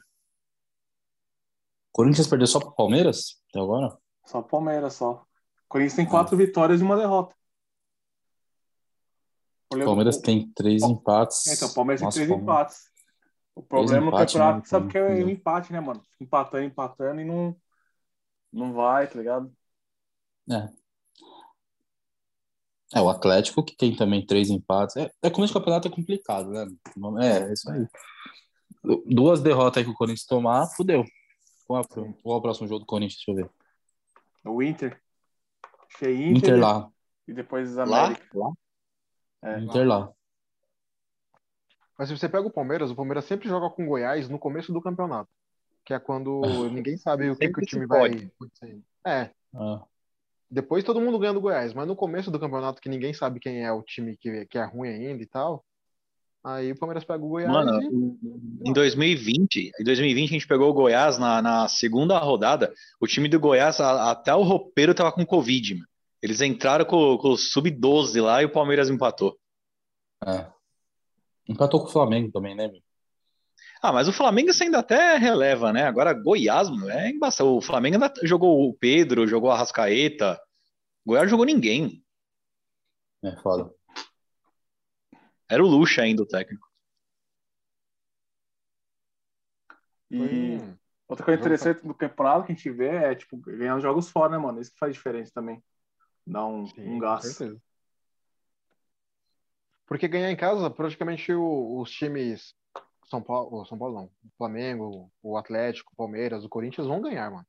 [1.92, 3.96] Corinthians perdeu só pro Palmeiras até agora?
[4.24, 5.26] Só o Palmeiras só.
[5.68, 7.34] O Corinthians tem quatro vitórias e uma derrota.
[9.70, 11.46] O Palmeiras tem três empates.
[11.46, 12.88] É, Então, o Palmeiras Nossa, tem três Palmeiras- empates.
[13.54, 14.64] O problema empates, campeonato, né?
[14.64, 16.02] sabe que é o empate, né, mano?
[16.18, 17.54] Empatando, empatando e não,
[18.50, 19.52] não vai, tá ligado?
[20.50, 20.68] É.
[22.94, 24.96] É, o Atlético que tem também três empates.
[24.96, 26.66] É, é como esse campeonato é complicado, né?
[27.20, 27.86] É, é isso aí.
[29.04, 31.04] Duas derrotas aí que o Corinthians tomar, fudeu.
[31.66, 31.84] Qual, é-
[32.22, 33.22] qual é o próximo jogo do Corinthians?
[33.26, 33.50] Deixa eu ver.
[34.50, 34.98] O Inter.
[35.94, 36.90] Achei Inter, Inter lá.
[37.26, 38.06] e depois Lá?
[38.06, 38.38] América.
[38.38, 38.52] Lá?
[39.42, 39.60] É.
[39.60, 40.12] Inter lá.
[41.98, 44.72] Mas se você pega o Palmeiras, o Palmeiras sempre joga com o Goiás no começo
[44.72, 45.28] do campeonato.
[45.84, 48.30] Que é quando ninguém sabe o que, que o time vai.
[49.04, 49.30] É.
[49.54, 49.82] Ah,
[50.50, 53.64] Depois todo mundo ganha do Goiás, mas no começo do campeonato, que ninguém sabe quem
[53.64, 55.64] é o time que, que é ruim ainda e tal.
[56.50, 58.68] Aí o Palmeiras pega o Goiás Mano, e.
[58.68, 62.72] em 2020, em 2020 a gente pegou o Goiás na, na segunda rodada.
[63.00, 65.86] O time do Goiás, a- até o roupeiro tava com Covid, mano.
[66.22, 69.38] Eles entraram com, com o sub-12 lá e o Palmeiras empatou.
[70.26, 70.46] é.
[71.46, 72.68] Empatou com o Flamengo também, né?
[72.68, 72.80] meu?
[73.82, 75.84] Ah, mas o Flamengo você ainda até releva, né?
[75.84, 77.54] Agora Goiás, mano, é embaçado.
[77.56, 80.38] O Flamengo ainda jogou o Pedro, jogou a Rascaeta.
[81.06, 82.02] O Goiás jogou ninguém.
[83.24, 83.70] É foda.
[85.50, 86.66] Era o Lucha ainda o técnico.
[90.10, 90.76] E Hum,
[91.08, 94.30] outra coisa interessante do campeonato que a gente vê é, tipo, ganhar os jogos fora,
[94.32, 94.60] né, mano?
[94.60, 95.62] Isso que faz diferença também.
[96.26, 97.24] Dá um, sim, um com gás.
[97.24, 97.60] certeza.
[99.86, 102.54] Porque ganhar em casa, praticamente o- os times.
[103.06, 104.04] São Paulo, São Paulo não.
[104.04, 107.46] O Flamengo, o Atlético, o Palmeiras, o Corinthians vão ganhar, mano.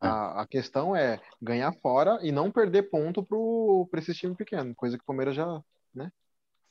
[0.00, 4.74] A, a questão é ganhar fora e não perder ponto pro, pra esse time pequeno,
[4.74, 5.62] coisa que o Palmeiras já.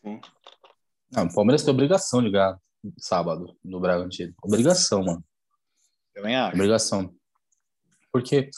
[0.05, 0.21] Sim.
[1.11, 2.59] Não, o Palmeiras tem obrigação de ganhar
[2.99, 4.35] sábado no Bragantino.
[4.43, 5.25] Obrigação, mano.
[6.13, 6.55] Também acho.
[6.55, 7.15] Obrigação.
[8.11, 8.51] Porque.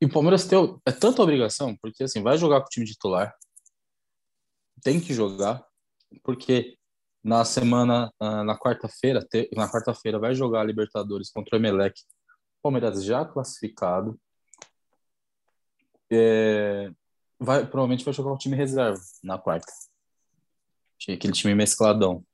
[0.00, 0.58] E o Palmeiras tem.
[0.86, 3.34] É tanta obrigação, porque assim, vai jogar com o time titular.
[4.82, 5.66] Tem que jogar.
[6.22, 6.78] Porque
[7.24, 12.00] na semana, na quarta-feira, na quarta-feira vai jogar a Libertadores contra o Emelec.
[12.62, 14.18] Palmeiras já classificado.
[16.10, 16.90] É,
[17.38, 19.70] vai, provavelmente vai jogar o time reserva na quarta.
[20.98, 22.24] Tinha Aquele time mescladão.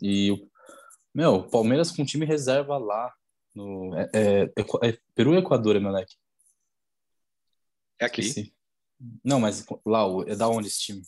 [0.00, 0.50] E o
[1.14, 3.12] meu, o Palmeiras com time reserva lá
[3.54, 6.14] no é, é, é Peru ou Equador, Emelec?
[7.98, 8.20] É aqui.
[8.20, 8.54] Esqueci.
[9.24, 11.02] Não, mas lá é da onde esse time?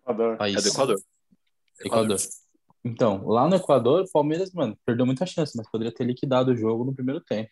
[0.00, 0.36] Equador.
[0.36, 0.56] País.
[0.56, 1.00] É do Equador.
[1.80, 2.18] Equador.
[2.84, 6.56] Então, lá no Equador, o Palmeiras, mano, perdeu muita chance, mas poderia ter liquidado o
[6.56, 7.50] jogo no primeiro tempo.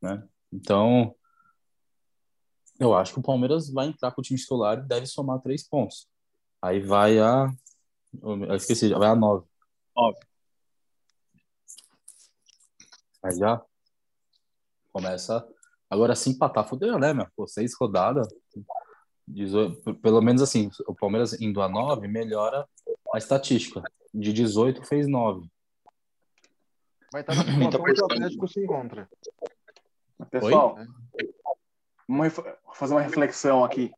[0.00, 0.26] Né?
[0.50, 1.14] Então,
[2.78, 5.68] eu acho que o Palmeiras vai entrar com o time titular e deve somar três
[5.68, 6.08] pontos.
[6.62, 7.50] Aí vai a.
[8.22, 9.46] Eu esqueci, vai a nove.
[9.96, 10.18] Nove.
[13.22, 13.62] Aí já
[14.92, 15.46] começa.
[15.88, 17.26] Agora, se empatar, fudeu, né, meu?
[17.36, 18.26] Pô, seis rodadas.
[19.28, 22.68] 18, pelo menos assim, o Palmeiras indo a 9 melhora
[23.14, 23.82] a estatística.
[24.12, 25.48] De 18 fez 9.
[27.12, 29.08] Vai estar situação que o Atlético se encontra.
[30.30, 30.76] Pessoal,
[32.08, 33.92] vamos ref- fazer uma reflexão aqui.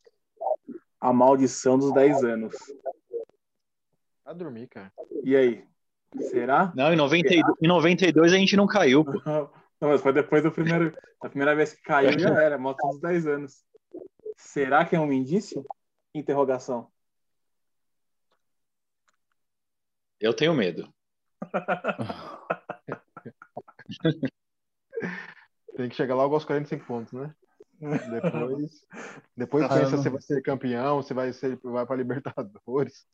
[1.01, 2.55] A maldição dos 10 anos.
[4.33, 4.91] Vai dormir, cara.
[5.23, 5.63] E aí?
[6.31, 6.73] Será?
[6.75, 9.13] Não, em, 92, em 92 a gente não caiu, pô.
[9.79, 12.57] Não, mas foi depois do primeiro, da primeira vez que caiu, já era.
[12.57, 13.65] Maldição dos 10 anos.
[14.37, 15.67] Será que é um indício?
[16.15, 16.89] Interrogação.
[20.21, 20.89] Eu tenho medo.
[25.77, 27.35] Tem que chegar logo aos 45 pontos, né?
[27.81, 28.87] Depois,
[29.37, 33.05] depois Ah, pensa não- se vai ser campeão, se vai ser vai para Libertadores.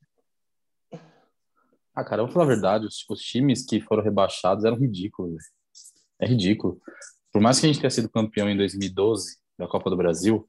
[1.99, 5.33] Ah, cara, vamos falar a verdade, os, os times que foram rebaixados eram ridículos.
[5.33, 5.45] velho.
[6.21, 6.81] É ridículo.
[7.33, 10.49] Por mais que a gente tenha sido campeão em 2012 da Copa do Brasil,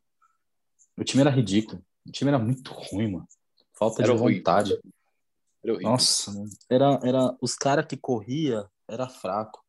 [0.95, 1.83] o time era ridículo.
[2.05, 3.27] O time era muito ruim, mano.
[3.73, 4.35] Falta Era de ruim.
[4.35, 4.79] vontade.
[5.65, 5.79] Era.
[5.79, 6.49] Nossa, mano.
[6.69, 9.59] Era, era, os caras que corria era fraco.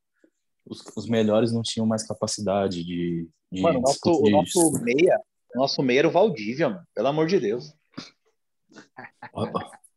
[0.67, 3.27] Os, os melhores não tinham mais capacidade de.
[3.51, 5.19] de Mano, o nosso, o nosso meia,
[5.55, 6.87] nosso meia era o Valdívia, mano.
[6.95, 7.75] Pelo amor de Deus.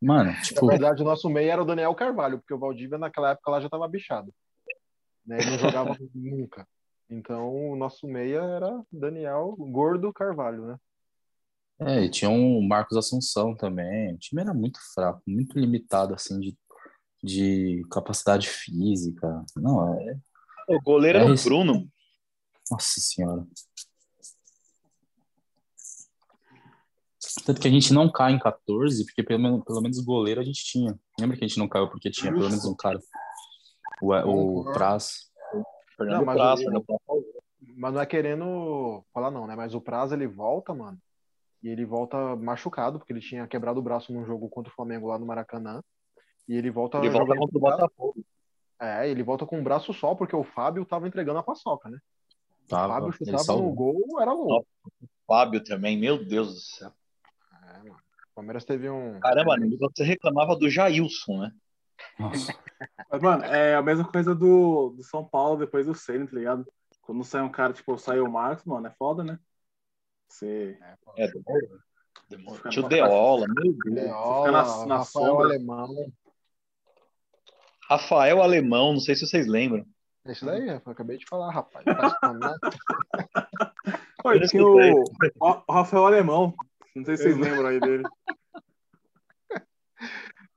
[0.03, 3.31] Mano, Na tipo, verdade, o nosso meio era o Daniel Carvalho, porque o Valdívia naquela
[3.31, 4.33] época lá já estava bichado.
[5.25, 5.39] Né?
[5.39, 6.67] Ele não jogava nunca.
[7.09, 10.77] Então, o nosso meia era Daniel Gordo Carvalho, né?
[11.79, 14.13] é, e tinha um Marcos Assunção também.
[14.13, 16.57] O time era muito fraco, muito limitado, assim, de,
[17.23, 19.43] de capacidade física.
[19.55, 20.17] Não, é.
[20.67, 21.43] O goleiro era É o.
[21.43, 21.87] Bruno.
[22.71, 23.45] Nossa Senhora.
[27.45, 30.43] Tanto que a gente não cai em 14, porque pelo menos, pelo menos goleiro a
[30.43, 30.97] gente tinha.
[31.19, 32.99] Lembra que a gente não caiu porque tinha pelo menos um cara?
[34.01, 34.73] O, o Concordo.
[34.73, 35.31] Praz.
[35.97, 37.01] Fernando Não, mas Praz, o- Fernando Praz.
[37.75, 39.55] Mas não é querendo falar não, né?
[39.55, 40.97] Mas o Prazo ele volta, mano.
[41.63, 45.07] E ele volta machucado, porque ele tinha quebrado o braço num jogo contra o Flamengo
[45.07, 45.81] lá no Maracanã.
[46.47, 48.25] E ele volta Ele volta contra o o Botafogo.
[48.81, 51.97] É, ele volta com o braço só, porque o Fábio tava entregando a paçoca, né?
[52.65, 54.65] O Tava, Fábio ele chutava no gol, era gol.
[55.25, 56.91] Fábio também, meu Deus do céu.
[58.33, 58.33] É.
[58.33, 59.19] O Palmeiras teve um.
[59.19, 59.55] Caramba,
[59.95, 61.51] você reclamava do Jailson, né?
[62.19, 62.53] Nossa.
[63.11, 66.65] Mas, mano, é a mesma coisa do, do São Paulo depois do Ceni, tá ligado?
[67.01, 69.39] Quando sai um cara, tipo, sai o Marcos, mano, é foda, né?
[70.27, 70.77] Você.
[71.17, 71.27] É,
[72.29, 72.55] demorou.
[72.57, 73.95] Fica Tio Deola, meu Deus.
[73.95, 75.45] Deola, na- na Rafael sombra.
[75.45, 76.11] Alemão.
[77.89, 79.85] Rafael Alemão, não sei se vocês lembram.
[80.25, 81.85] Isso daí, eu acabei de falar, rapaz.
[81.85, 81.93] Né?
[84.25, 85.03] Oi, Eu tinha o,
[85.39, 86.53] o Rafael Alemão.
[86.95, 88.03] Não sei se vocês lembram aí dele.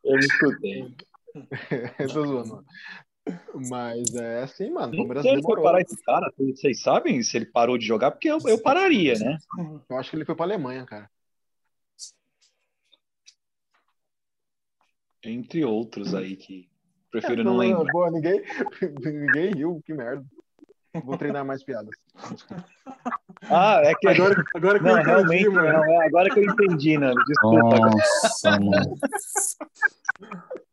[0.05, 0.95] Eu não escutei.
[1.99, 2.65] Eu tô zoando.
[3.69, 4.89] Mas é assim, mano.
[4.89, 5.65] O Não Palmeiras sei se foi demorou.
[5.65, 6.33] parar esse cara.
[6.39, 8.13] Vocês sabem se ele parou de jogar?
[8.13, 9.37] Porque eu, eu pararia, né?
[9.89, 11.11] Eu acho que ele foi pra Alemanha, cara.
[15.25, 16.71] Entre outros aí que
[17.11, 17.91] prefiro É, não lembrar.
[17.91, 18.41] Boa, ninguém,
[19.03, 20.25] ninguém riu, que merda.
[21.05, 21.91] Vou treinar mais piadas.
[23.43, 25.73] Ah, é que Agora, agora que Não, eu entendi, realmente, mano.
[25.73, 27.13] não, é agora que eu entendi, né?
[27.27, 27.77] Desculpa.
[27.79, 28.99] Nossa, mano.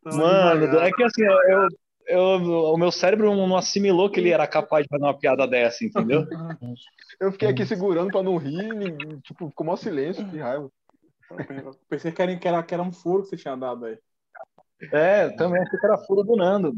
[0.06, 1.68] Mano, é que assim, eu,
[2.08, 2.20] eu,
[2.74, 6.26] o meu cérebro não assimilou que ele era capaz de fazer uma piada dessa, entendeu?
[7.20, 10.70] Eu fiquei aqui segurando pra não rir, ninguém- tipo, ficou mó silêncio, que raiva.
[11.32, 13.98] Eu Pensei que era, que, era, que era um furo que você tinha dado aí.
[14.92, 16.74] É, também achei que era fura do Nando.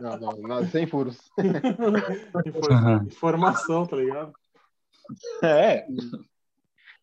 [0.00, 1.18] Não, não, não sem furos.
[2.46, 4.32] Infor- Informação, tá ligado?
[5.42, 5.86] É,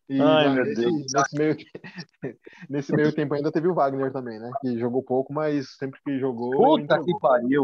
[0.08, 1.12] E Ai, meu Deus.
[1.12, 1.56] Nesse meio,
[2.68, 4.50] nesse meio tempo ainda teve o Wagner também, né?
[4.60, 6.50] Que jogou pouco, mas sempre que jogou.
[6.50, 7.62] puta que pariu.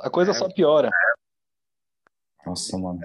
[0.00, 0.90] A coisa só piora.
[2.44, 3.00] Nossa, mano.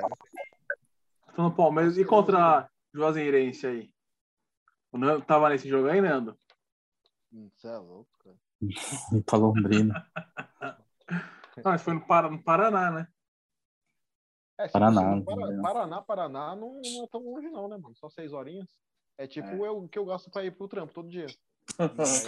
[1.35, 1.97] Tô no Palmeiras.
[1.97, 3.89] E contra Juazeirense aí?
[4.91, 6.37] O Nando tava nesse jogo aí, Nando?
[7.31, 8.35] Você é louco, cara.
[9.25, 10.05] Pra Londrina.
[11.63, 13.07] Ah, mas foi no, no Paraná, né?
[14.57, 15.61] É, Paraná, Para-?
[15.61, 17.95] Paraná, Paraná não, não é tão longe, não, né, mano?
[17.95, 18.67] Só seis horinhas.
[19.17, 19.67] É tipo É.
[19.67, 21.27] eu que eu gasto pra ir pro trampo todo dia.
[21.97, 22.25] Mas-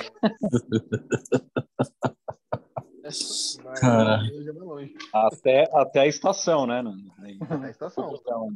[3.64, 4.22] mas Cara.
[4.24, 4.96] hoje é mais longe.
[5.14, 6.82] Até, até a estação, né?
[7.20, 8.14] Aí- Na estação.
[8.24, 8.50] Então,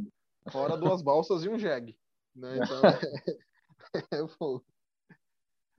[0.50, 1.98] Fora duas balsas e um jegue.
[2.36, 2.58] Né?
[3.92, 4.66] Então, é fogo.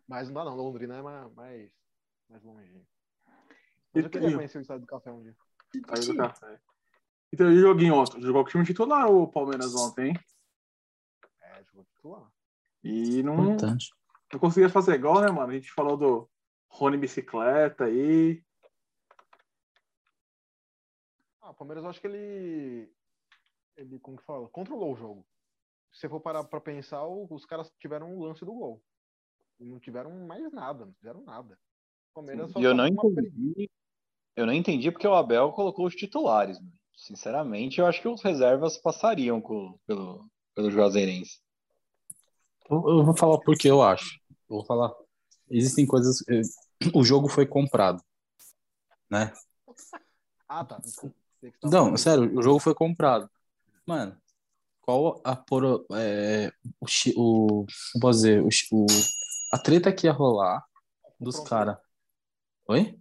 [0.06, 1.70] Mas não dá não, Londrina é mais, mais,
[2.28, 2.72] mais longe.
[3.94, 5.36] Mas eu queria conhecer o estádio do café um dia.
[5.88, 6.60] Aí do café.
[7.32, 8.20] Então, e o joguinho ontem?
[8.22, 10.20] Jogou com o time titular o Palmeiras ontem, hein?
[11.42, 12.32] É, jogou titular.
[12.82, 13.90] E não, Importante.
[14.32, 15.50] não conseguia fazer igual, né, mano?
[15.50, 16.30] A gente falou do
[16.68, 18.42] Rony Bicicleta aí.
[21.42, 22.90] Ah, o Palmeiras eu acho que ele.
[23.76, 24.48] Ele, como que fala?
[24.48, 25.26] Controlou o jogo.
[25.92, 28.82] Se você for parar pra pensar, os caras tiveram um lance do gol.
[29.60, 31.58] E não tiveram mais nada, não fizeram nada.
[32.10, 33.70] O Palmeiras só E eu não entendi.
[34.36, 36.58] Eu não entendi porque o Abel colocou os titulares.
[36.58, 36.72] mano.
[36.98, 41.38] Sinceramente, eu acho que os reservas passariam com- pelo, pelo Juazeirense.
[42.68, 44.18] Eu, vou falar porque eu acho.
[44.50, 44.92] Eu vou falar.
[45.48, 46.18] Existem coisas.
[46.92, 48.02] O jogo foi comprado.
[49.08, 49.32] Né?
[50.50, 50.80] Ah, tá.
[51.62, 53.28] Não, sério, o jogo foi comprado.
[53.86, 54.16] Mano,
[54.80, 56.86] qual a poro, é, o,
[57.62, 58.86] o, como dizer, o, o-
[59.52, 60.64] a treta que ia rolar
[61.20, 61.76] dos caras.
[62.66, 62.98] Oi?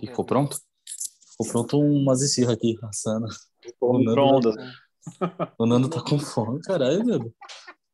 [0.00, 0.58] Ficou pronto?
[1.42, 3.26] Ficou pronto umas esfirras aqui, assando.
[3.80, 4.54] O Nando, Micro-ondas.
[5.58, 7.34] o Nando tá com fome, caralho, Nando.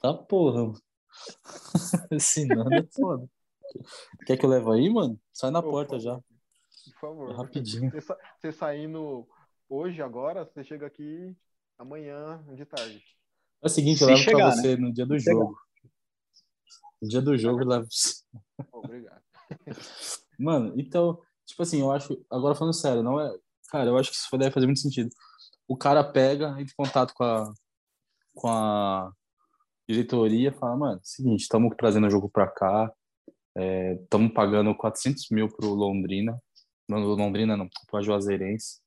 [0.01, 0.63] Tá porra.
[0.67, 0.81] mano.
[2.11, 3.29] Esse Nando é foda.
[4.27, 5.21] Quer que eu leve aí, mano?
[5.33, 7.35] Sai na Por porta já, Por favor.
[7.37, 7.91] rapidinho.
[7.91, 9.29] Você, sa- você saindo
[9.69, 11.37] hoje, agora, você chega aqui
[11.79, 13.03] amanhã de tarde.
[13.63, 14.63] É o seguinte, Se eu levo chegar, pra né?
[14.63, 15.39] você no dia do Se chegar.
[15.41, 15.57] jogo.
[17.03, 17.89] No dia do jogo eu levo.
[18.73, 19.23] Obrigado.
[20.39, 22.21] Mano, então, tipo assim, eu acho.
[22.31, 23.35] Agora falando sério, não é.
[23.71, 25.11] Cara, eu acho que isso deve fazer muito sentido.
[25.69, 27.53] O cara pega, entra em contato com a,
[28.35, 29.13] com a
[29.89, 32.93] diretoria fala, mano, seguinte, estamos trazendo o jogo pra cá,
[34.03, 36.41] estamos pagando 400 mil pro Londrina.
[36.89, 38.81] Não, Londrina não, pro Juazeirense.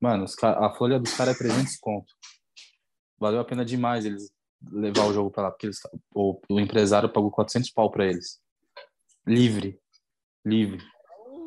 [0.00, 2.12] Mano, a folha dos caras é 300 conto.
[3.18, 4.30] Valeu a pena demais eles
[4.70, 5.78] levar o jogo pra lá, porque eles,
[6.14, 8.40] o, o empresário pagou 400 pau pra eles.
[9.26, 9.80] Livre.
[10.44, 10.82] Livre.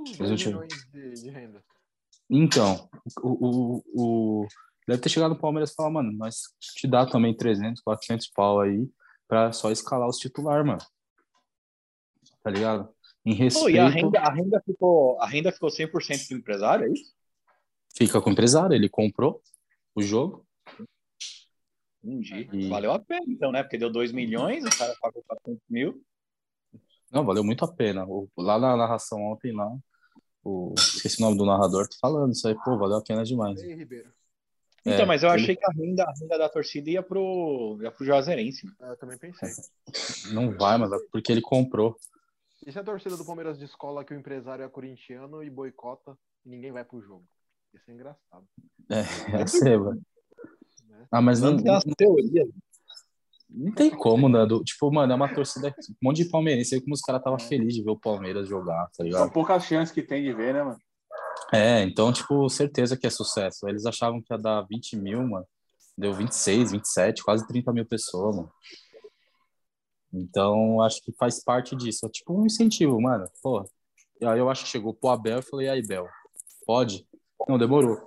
[0.01, 1.63] Uns Mas eu 2 tinha- milhões de, de renda.
[2.29, 2.89] Então,
[3.21, 3.83] o, o,
[4.43, 4.47] o-
[4.87, 8.61] deve ter chegado no Palmeiras e falar, mano, nós te dá também 300, 400 pau
[8.61, 8.89] aí
[9.27, 10.81] pra só escalar os titular, mano.
[12.43, 12.93] Tá ligado?
[13.25, 16.85] Em Pô, respeito, e a renda, a renda ficou, a renda ficou 100% do empresário,
[16.87, 17.13] é isso?
[17.95, 19.41] fica com o empresário, ele comprou
[19.93, 20.45] o jogo.
[22.03, 22.49] Entendi.
[22.51, 23.61] E- Valeu a pena, então, né?
[23.61, 26.01] Porque deu 2 milhões, o cara pagou 400 mil.
[27.11, 28.07] Não, valeu muito a pena.
[28.37, 29.69] Lá na narração ontem, lá,
[30.43, 33.61] o, esqueci o nome do narrador, falando isso aí, pô, valeu a pena demais.
[33.61, 34.11] Ei, Ribeiro.
[34.85, 37.77] Então, É, mas eu ele- achei que a renda, a renda da torcida ia pro,
[37.81, 38.65] ia pro Juazeirense.
[38.65, 38.73] né?
[38.91, 39.49] Eu também pensei.
[40.33, 41.95] Não vai, mas é porque ele comprou.
[42.65, 46.17] E se a torcida do Palmeiras de escola que o empresário é corintiano e boicota
[46.45, 47.23] e ninguém vai pro jogo?
[47.73, 48.45] Isso é engraçado.
[48.89, 49.01] É,
[49.43, 50.01] é ser, velho.
[50.87, 51.07] Né?
[51.11, 52.49] Ah, mas não, Não teorias.
[53.53, 54.63] Não tem como, Nando.
[54.63, 56.75] Tipo, mano, é uma torcida, um monte de palmeirense.
[56.75, 59.31] Aí como os caras estavam felizes de ver o Palmeiras jogar, tá São ligado?
[59.31, 60.79] poucas chances que tem de ver, né, mano?
[61.51, 63.67] É, então, tipo, certeza que é sucesso.
[63.67, 65.45] Eles achavam que ia dar 20 mil, mano.
[65.97, 68.51] Deu 26, 27, quase 30 mil pessoas, mano.
[70.13, 72.05] Então, acho que faz parte disso.
[72.05, 73.29] É tipo um incentivo, mano.
[73.41, 73.65] Pô,
[74.19, 76.07] e aí eu acho que chegou pro Abel e falei, aí, Bel,
[76.65, 77.05] pode?
[77.47, 77.97] Não, demorou.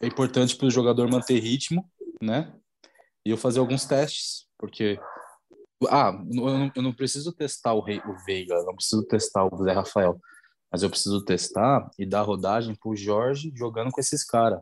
[0.00, 1.88] É importante pro jogador manter ritmo,
[2.20, 2.52] né?
[3.24, 4.96] E eu fazer alguns testes, porque...
[5.90, 9.44] Ah, eu não, eu não preciso testar o, Rei, o Veiga, eu não preciso testar
[9.44, 10.16] o Zé Rafael,
[10.70, 14.60] mas eu preciso testar e dar rodagem pro Jorge jogando com esses caras.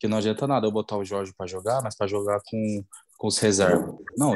[0.00, 2.84] Que não adianta nada eu botar o Jorge para jogar, mas para jogar com,
[3.16, 3.94] com os reservas.
[4.18, 4.34] Não,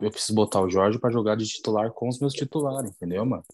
[0.00, 3.44] eu, preciso botar o Jorge para jogar de titular com os meus titulares, entendeu, mano?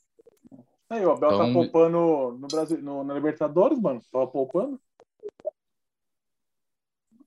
[0.90, 4.02] Aí, o Abel tá Então- poupando no Brasil, no, na Libertadores, mano.
[4.12, 4.78] Tava poupando.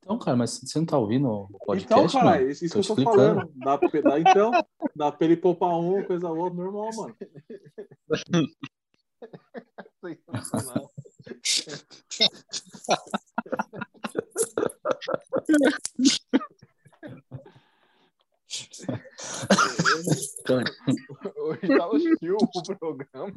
[0.07, 2.49] Então, cara, mas você não tá ouvindo o então, podcast, cara, mano?
[2.49, 3.35] isso, isso Tô que eu tô explicando.
[3.41, 3.51] falando.
[3.57, 4.51] Dá pra, dá, então,
[4.95, 7.15] dá pra ele poupar um, coisa outra, normal, mano.
[21.37, 23.33] Hoje tá hostil o programa.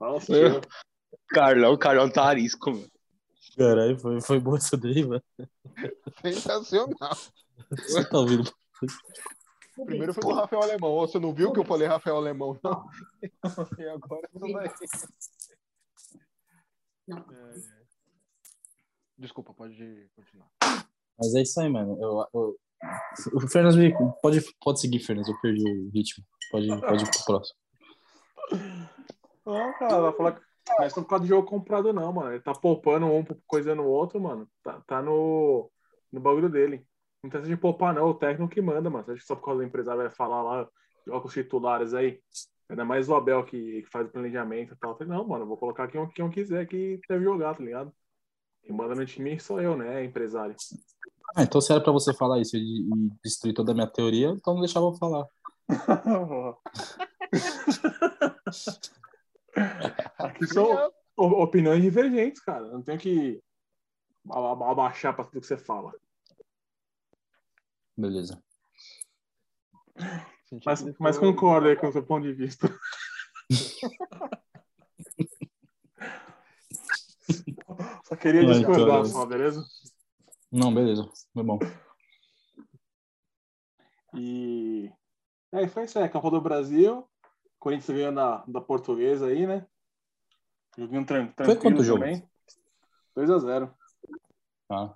[0.00, 0.60] Nossa, Eu-
[1.28, 2.88] Carlão, Carlão tá arisco, mano.
[3.58, 5.22] Caralho, foi, foi boa essa daí, mano.
[6.22, 7.16] Sensacional.
[7.70, 8.50] Você tá ouvindo?
[9.84, 10.90] Primeiro foi do Rafael Alemão.
[10.90, 12.86] Ô, Você não viu que eu falei Rafael Alemão, não?
[13.78, 14.28] E agora.
[14.34, 14.58] Não.
[14.60, 14.66] É,
[17.08, 17.78] é.
[19.18, 20.48] Desculpa, pode continuar.
[21.18, 21.98] Mas é isso aí, mano.
[22.00, 22.56] Eu, eu-
[23.34, 23.92] O Fernandes me-
[24.22, 25.28] pode, pode seguir, Fernandes.
[25.32, 26.24] Eu perdi o ritmo.
[26.50, 27.58] Pode, pode ir pro próximo.
[29.44, 30.42] Não, cara, vai falar que
[30.76, 32.32] não é só por causa do jogo comprado, não, mano.
[32.32, 34.48] Ele tá poupando um, coisando o outro, mano.
[34.62, 35.70] Tá, tá no,
[36.12, 36.86] no bagulho dele.
[37.22, 38.08] Não tem essa de poupar, não.
[38.08, 39.04] O técnico que manda, mano.
[39.04, 40.68] Você acha que só por causa do empresário vai falar lá,
[41.06, 42.20] joga os titulares aí?
[42.68, 44.96] Ainda mais o Abel que, que faz o planejamento e tal.
[44.96, 47.92] Falei, Não, mano, vou colocar quem eu, quem eu quiser que deve jogar, tá ligado?
[48.62, 50.54] Quem manda no time sou eu, né, empresário.
[51.34, 54.28] Ah, então se era pra você falar isso e, e destruir toda a minha teoria,
[54.28, 55.26] então não deixava eu falar.
[60.44, 62.68] Aqui são opiniões divergentes, cara.
[62.68, 63.42] Não tenho que
[64.30, 65.92] aba- abaixar pra tudo que você fala.
[67.96, 68.42] Beleza.
[70.64, 72.68] Mas, mas concordo aí com o seu ponto de vista.
[78.04, 79.06] Só queria Ai, discordar caralho.
[79.06, 79.64] só, beleza?
[80.50, 81.08] Não, beleza.
[81.34, 81.58] Foi bom.
[84.14, 84.90] E.
[85.52, 86.08] É, foi isso aí.
[86.08, 87.06] Copa do Brasil.
[87.58, 89.66] Corinthians ganhou na, da portuguesa aí, né?
[90.78, 92.00] Joguinho tran tranquilo quanto jogo?
[92.04, 92.22] também.
[93.16, 93.74] 2x0.
[94.70, 94.94] Ah,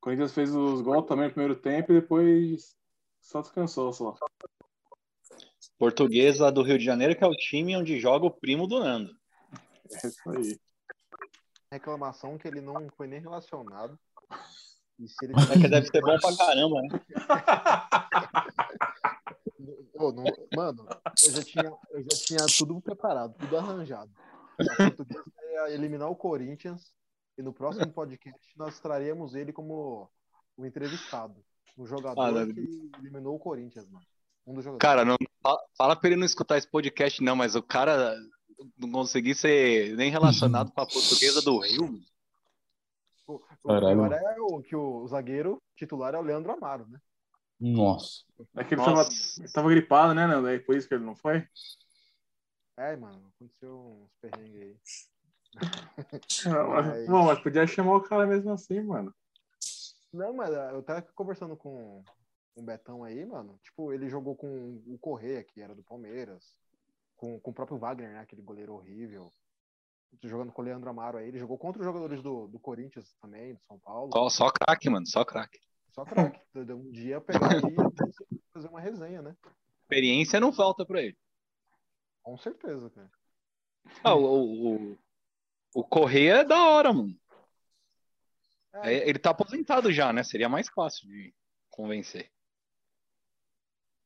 [0.00, 2.74] Corinthians fez os gols também no primeiro tempo e depois
[3.20, 4.14] só descansou só.
[5.78, 9.14] Portuguesa do Rio de Janeiro, que é o time onde joga o primo do Nando.
[9.90, 10.58] É isso aí.
[11.70, 13.98] reclamação que ele não foi nem relacionado.
[14.98, 16.88] E se ele É que deve ser bom pra caramba, né?
[19.96, 20.24] Não-
[20.54, 20.86] mano,
[21.24, 24.10] eu já, tinha, eu já tinha tudo preparado, tudo arranjado.
[24.58, 26.92] A portuguesa ia eliminar o Corinthians
[27.38, 30.10] e no próximo podcast nós traremos ele como
[30.56, 31.34] o entrevistado.
[31.76, 34.04] Um jogador Ah, que eliminou o Corinthians, mano.
[34.46, 34.80] Um dos jogadores.
[34.80, 35.16] Cara, não,
[35.76, 38.14] fala, pra ele não escutar esse podcast, não, mas o cara
[38.78, 42.00] não conseguir ser nem relacionado com a portuguesa do Rio.
[43.26, 44.12] o, o Caralho.
[44.12, 47.00] é o, que o zagueiro titular é o Leandro Amaro, né?
[47.58, 48.22] nossa.
[48.56, 49.40] É que ele tava, Nossa.
[49.42, 50.48] ele tava gripado, né, Nando?
[50.48, 51.46] Aí por isso que ele não foi.
[52.76, 54.76] É, mano, aconteceu uns perrengues aí.
[56.46, 59.14] Não, mas, Mas- não, mas podia chamar o cara mesmo assim, mano.
[60.12, 62.02] Não, mas eu tava conversando com
[62.54, 63.58] o Betão aí, mano.
[63.62, 66.54] Tipo, ele jogou com o Correia, que era do Palmeiras.
[67.16, 68.20] Com, com o próprio Wagner, né?
[68.20, 69.30] Aquele goleiro horrível.
[70.22, 71.28] Jogando com o Leandro Amaro aí.
[71.28, 74.10] Ele jogou contra os jogadores do, do Corinthians também, do São Paulo.
[74.12, 75.58] Só, só craque, mano, só craque.
[75.90, 76.40] Só craque.
[76.54, 79.36] Um dia pegar e fazer uma resenha, né?
[79.82, 81.16] Experiência não falta pra ele.
[82.24, 83.10] Com certeza, cara.
[84.02, 84.98] Ah, o, o,
[85.74, 87.14] o, Correia é da hora, mano.
[88.72, 90.24] É, É, ele tá aposentado já, né?
[90.24, 91.34] Seria mais fácil de
[91.68, 92.32] convencer.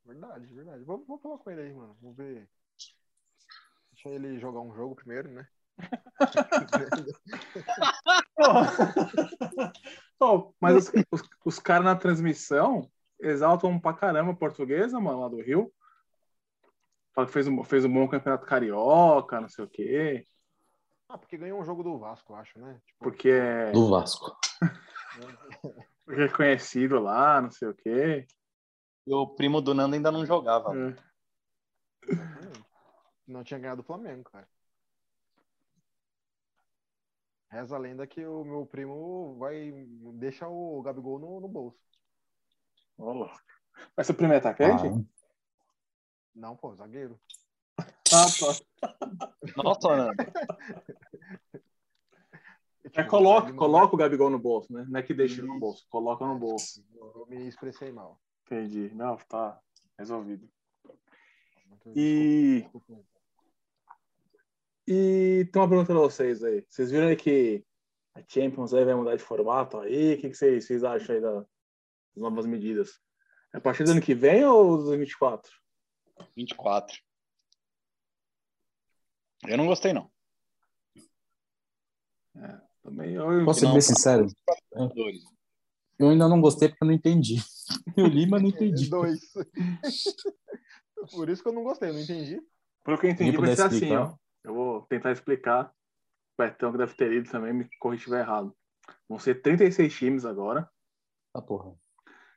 [0.04, 0.82] verdade, verdade.
[0.82, 1.96] Vou, vou falar com ele aí, mano.
[2.02, 2.50] Vamos ver.
[3.92, 5.48] Deixa ele jogar um jogo primeiro, né?
[10.18, 12.90] Pô, mas os, os, os caras na transmissão
[13.20, 15.72] exaltam pra caramba a portuguesa, mano, lá do Rio.
[17.18, 20.24] Fala que fez um, fez um bom campeonato carioca, não sei o quê.
[21.08, 22.80] Ah, porque ganhou um jogo do Vasco, eu acho, né?
[22.86, 24.38] Tipo, Porque é, Do Vasco.
[26.06, 28.24] porque é conhecido lá, não sei o quê.
[29.04, 30.72] E o primo do Nando ainda não jogava.
[30.76, 30.96] É.
[33.26, 34.48] Não tinha ganhado o Flamengo, cara.
[37.50, 39.72] Reza a lenda que o meu primo vai
[40.14, 41.80] deixar o Gabigol no, no bolso.
[42.96, 43.42] Ô, louco.
[43.96, 44.86] Vai ser o primeiro atacante?
[44.86, 45.17] Ah,
[46.34, 47.18] Não, pô, zagueiro.
[47.78, 48.92] Ah, tá.
[49.56, 50.14] Nossa, Nando.
[52.94, 54.86] É, coloca, coloca o Gabigol no bolso, né?
[54.88, 56.84] Não é que deixa ele no bolso, coloca no bolso.
[56.94, 58.18] Eu me expressei mal.
[58.46, 58.90] Entendi.
[58.94, 59.60] Não, tá
[59.98, 60.48] resolvido.
[61.68, 62.66] Muito E,
[64.86, 66.64] e tem uma pergunta pra vocês aí.
[66.68, 67.64] Vocês viram aí que
[68.14, 70.14] a Champions aí vai mudar de formato aí?
[70.14, 71.44] O que, que vocês, vocês acham aí das
[72.16, 73.00] novas medidas?
[73.54, 75.52] É a partir do ano que vem ou 2024?
[76.36, 77.00] 24.
[79.46, 80.10] Eu não gostei, não.
[82.82, 83.86] Também eu, Posso ser Não, bem tá.
[83.86, 84.26] sincero?
[84.94, 85.22] Dois.
[85.98, 87.36] Eu ainda não gostei porque eu não entendi.
[87.96, 88.88] Eu li, mas não entendi.
[88.88, 89.20] Dois.
[91.12, 92.40] Por isso que eu não gostei, não entendi.
[92.84, 94.14] Pelo que eu entendi, vai ser assim, ó.
[94.44, 95.66] Eu vou tentar explicar.
[95.66, 98.56] O Betão que deve ter lido também me corrige se estiver errado.
[99.08, 100.68] Vão ser 36 times agora.
[101.32, 101.74] Tá porra.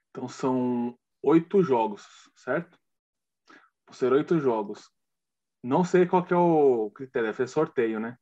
[0.10, 2.06] Então são oito jogos,
[2.36, 2.78] certo?
[3.92, 4.89] Ser oito jogos.
[5.64, 8.18] Não sei qual que é o critério, deve ser sorteio, né?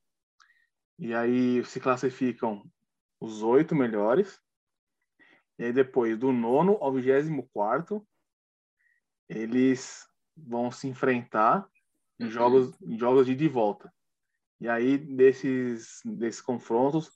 [0.97, 2.63] E aí se classificam
[3.19, 4.39] os oito melhores.
[5.57, 8.05] E aí depois, do nono ao vigésimo quarto,
[9.27, 11.69] eles vão se enfrentar
[12.19, 13.93] em jogos, em jogos de ida e volta.
[14.59, 17.11] E aí, desses, desses confrontos,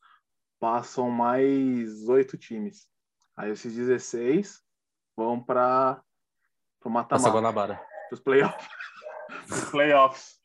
[0.59, 2.87] passam mais oito times.
[3.35, 4.63] Aí esses 16
[5.15, 6.01] vão para
[6.85, 7.92] o mata-mata, Guanabara.
[8.11, 8.67] Os playoffs.
[9.71, 10.39] Playoffs.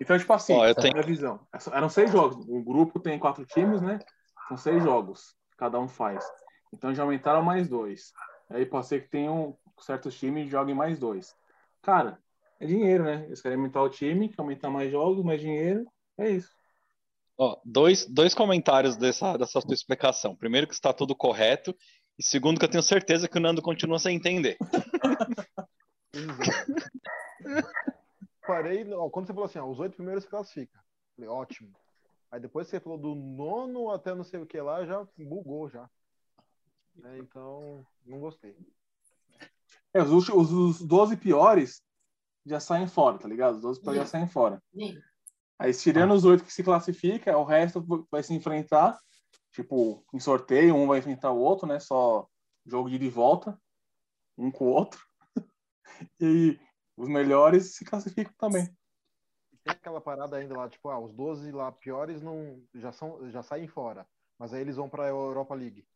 [0.00, 1.46] Então, tipo assim, Ó, é a tenho- minha visão.
[1.72, 2.44] Eram seis jogos.
[2.48, 3.98] O grupo tem quatro times, né?
[4.48, 5.34] São seis jogos.
[5.58, 6.24] Cada um faz.
[6.72, 8.12] Então já aumentaram mais dois.
[8.48, 11.34] Aí pode ser que tenham certos times joguem mais dois.
[11.82, 12.18] Cara,
[12.58, 13.24] é dinheiro, né?
[13.26, 15.84] Eles querem aumentar o time, quer aumentar mais jogos, mais dinheiro.
[16.18, 16.50] É isso.
[17.38, 20.34] Ó, dois, dois comentários dessa, dessa sua explicação.
[20.34, 21.74] Primeiro, que está tudo correto.
[22.18, 24.56] E segundo, que eu tenho certeza que o Nando continua sem entender.
[28.46, 30.80] Parei, ó, quando você falou assim, ó, os oito primeiros se classificam.
[31.14, 31.72] Falei, ótimo.
[32.30, 35.88] Aí depois você falou do nono até não sei o que lá, já bugou já.
[37.04, 38.56] É, então, não gostei.
[39.92, 41.82] É, os, ulti- os, os 12 piores
[42.46, 43.56] já saem fora, tá ligado?
[43.56, 44.62] Os 12 piores já saem fora.
[45.58, 48.98] Aí, tirando os oito que se classifica, o resto vai se enfrentar,
[49.52, 51.78] tipo, em sorteio, um vai enfrentar o outro, né?
[51.78, 52.26] Só
[52.64, 53.60] jogo de volta,
[54.38, 55.04] um com o outro.
[56.20, 56.58] E
[56.96, 58.64] os melhores se classificam também.
[59.52, 63.30] E tem aquela parada ainda lá, tipo, ah, os 12 lá piores não, já, são,
[63.30, 64.06] já saem fora.
[64.38, 65.86] Mas aí eles vão pra Europa League.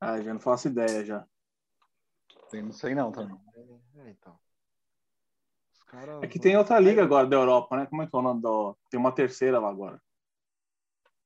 [0.00, 1.26] Ah, já não faço ideia já.
[2.52, 3.36] Eu não sei não também.
[3.96, 4.38] É, então.
[5.72, 6.22] Os caras.
[6.22, 7.86] É que tem outra liga agora da Europa, né?
[7.86, 8.76] Como é que é o nome do...
[8.90, 10.00] Tem uma terceira lá agora.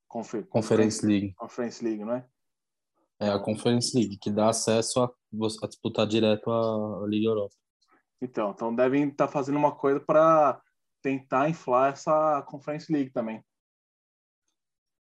[0.08, 0.46] Confer...
[0.46, 1.34] Conference League.
[1.34, 2.28] Conference League, não é?
[3.20, 7.54] É a Conference League, que dá acesso a, a disputar direto a, a Liga Europa.
[8.22, 10.62] Então, então devem estar fazendo uma coisa para
[11.02, 13.44] tentar inflar essa Conference League também.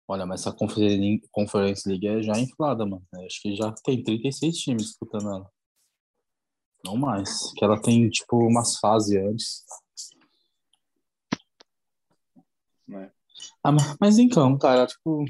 [0.09, 3.07] Olha, mas essa Conferen- Conference League é já inflada, mano.
[3.25, 5.51] Acho que já tem 36 times disputando ela.
[6.85, 7.53] Não mais.
[7.55, 9.65] Que ela tem, tipo, umas fases antes.
[12.87, 13.11] Né?
[13.63, 15.25] Ah, mas, então, cara, tipo.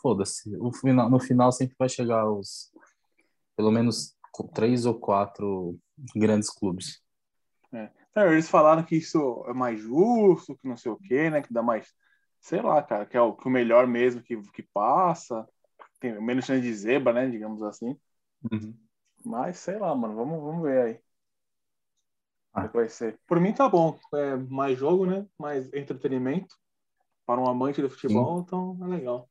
[0.00, 0.48] Foda-se.
[0.48, 2.72] No final sempre vai chegar os.
[3.56, 5.78] Pelo menos três ou quatro
[6.14, 7.02] grandes clubes.
[7.72, 7.90] É,
[8.32, 11.42] eles falaram que isso é mais justo, que não sei o quê, né?
[11.42, 11.92] Que dá mais.
[12.40, 15.46] Sei lá, cara, que é o, que o melhor mesmo que, que passa.
[16.00, 17.28] Tem menos chance de zebra, né?
[17.28, 17.98] Digamos assim.
[19.24, 20.14] Mas sei lá, mano.
[20.14, 21.00] Vamos, vamos ver aí.
[22.54, 22.64] Ah.
[22.64, 23.18] É que vai ser.
[23.26, 23.98] Por mim tá bom.
[24.14, 25.26] É mais jogo, né?
[25.38, 26.56] Mais entretenimento.
[27.26, 29.28] Para um amante do futebol, então é legal.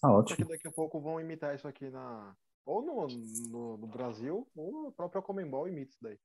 [0.00, 0.36] Tá Só ótimo.
[0.36, 2.36] que daqui a pouco vão imitar isso aqui na.
[2.66, 3.06] Ou no,
[3.48, 6.18] no, no Brasil, ou na própria Comembol imita isso daí.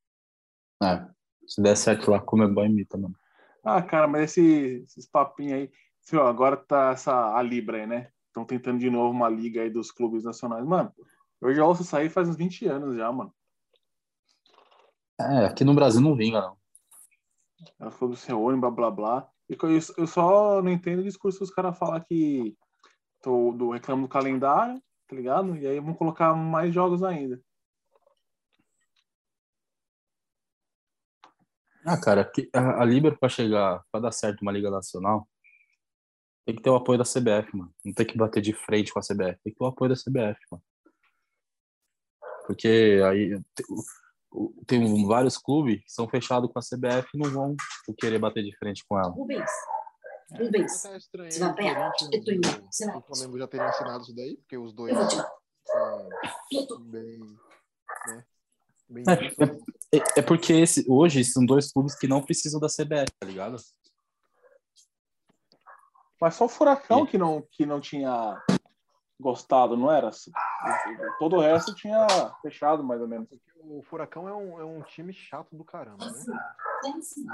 [0.83, 1.07] É.
[1.47, 3.15] Se der certo lá, como é bom imita, mano.
[3.63, 5.71] Ah, cara, mas esse, esses papinhos aí.
[6.03, 8.11] Assim, ó, agora tá essa a Libra aí, né?
[8.27, 10.65] Estão tentando de novo uma liga aí dos clubes nacionais.
[10.65, 10.91] Mano,
[11.39, 13.33] eu já ouço sair faz uns 20 anos já, mano.
[15.19, 16.57] É, aqui no Brasil não vinga, não.
[17.79, 19.29] Ela falou do seu blá blá blá.
[19.47, 22.57] E eu, eu só não entendo o discurso dos caras falar que
[23.21, 24.81] tô do reclamo do calendário,
[25.11, 25.57] tá ligado?
[25.57, 27.39] E aí vão colocar mais jogos ainda.
[31.85, 35.27] Ah, cara, a, a Liber pra chegar, pra dar certo uma Liga Nacional,
[36.45, 37.73] tem que ter o apoio da CBF, mano.
[37.83, 39.95] Não tem que bater de frente com a CBF, tem que ter o apoio da
[39.95, 40.63] CBF, mano.
[42.47, 43.41] Porque aí
[44.65, 48.43] tem vários clubes que são fechados com a CBF e não vão tipo, querer bater
[48.43, 49.09] de frente com ela.
[49.09, 49.51] Rubens.
[50.37, 50.85] Eu Rubens.
[50.85, 51.91] até estranhei Você vai o apanhar.
[52.11, 52.47] Eu tô indo.
[52.47, 52.97] e Você vai.
[52.97, 57.19] o Flamengo já terem assinado isso daí, porque os dois Eu vou te são bem.
[58.07, 58.25] Né,
[58.89, 59.59] bem É, né?
[59.93, 63.57] É, é porque esse, hoje são dois clubes que não precisam da CBF, tá ligado?
[66.19, 68.39] Mas só o Furacão que não, que não tinha
[69.19, 70.09] gostado, não era?
[71.19, 72.05] Todo o resto tinha
[72.41, 73.27] fechado, mais ou menos.
[73.63, 76.23] O Furacão é um, é um time chato do caramba, né?
[76.81, 77.25] Tem sim.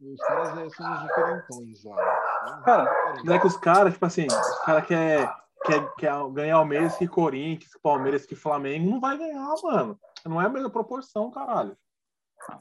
[0.00, 2.62] E Os caras é, são os diferentões lá.
[2.64, 5.28] Cara, Mas é que os caras, tipo assim, os caras querem
[5.64, 9.98] quer, quer ganhar o mesmo que Corinthians, que Palmeiras, que Flamengo, não vai ganhar, mano.
[10.24, 11.76] Não é a mesma proporção, caralho.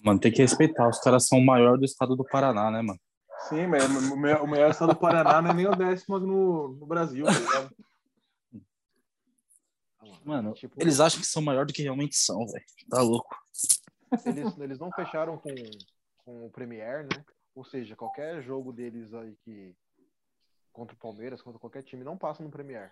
[0.01, 0.87] Mano, tem que respeitar.
[0.87, 2.99] Os caras são o maior do estado do Paraná, né, mano?
[3.49, 7.25] Sim, mas o melhor estado do Paraná não é nem o décimo no, no Brasil,
[7.25, 7.75] tá ligado?
[10.23, 12.63] Mano, Tipo- eles acham que são maior do que realmente são, velho.
[12.89, 13.35] Tá louco.
[14.26, 15.53] Eles, eles não fecharam com,
[16.26, 17.24] com o Premier, né?
[17.55, 19.76] Ou seja, qualquer jogo deles aí que.
[20.72, 22.91] Contra o Palmeiras, contra qualquer time, não passa no Premier.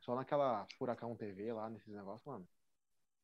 [0.00, 2.44] Só naquela Furacão TV lá, nesses negócios, mano.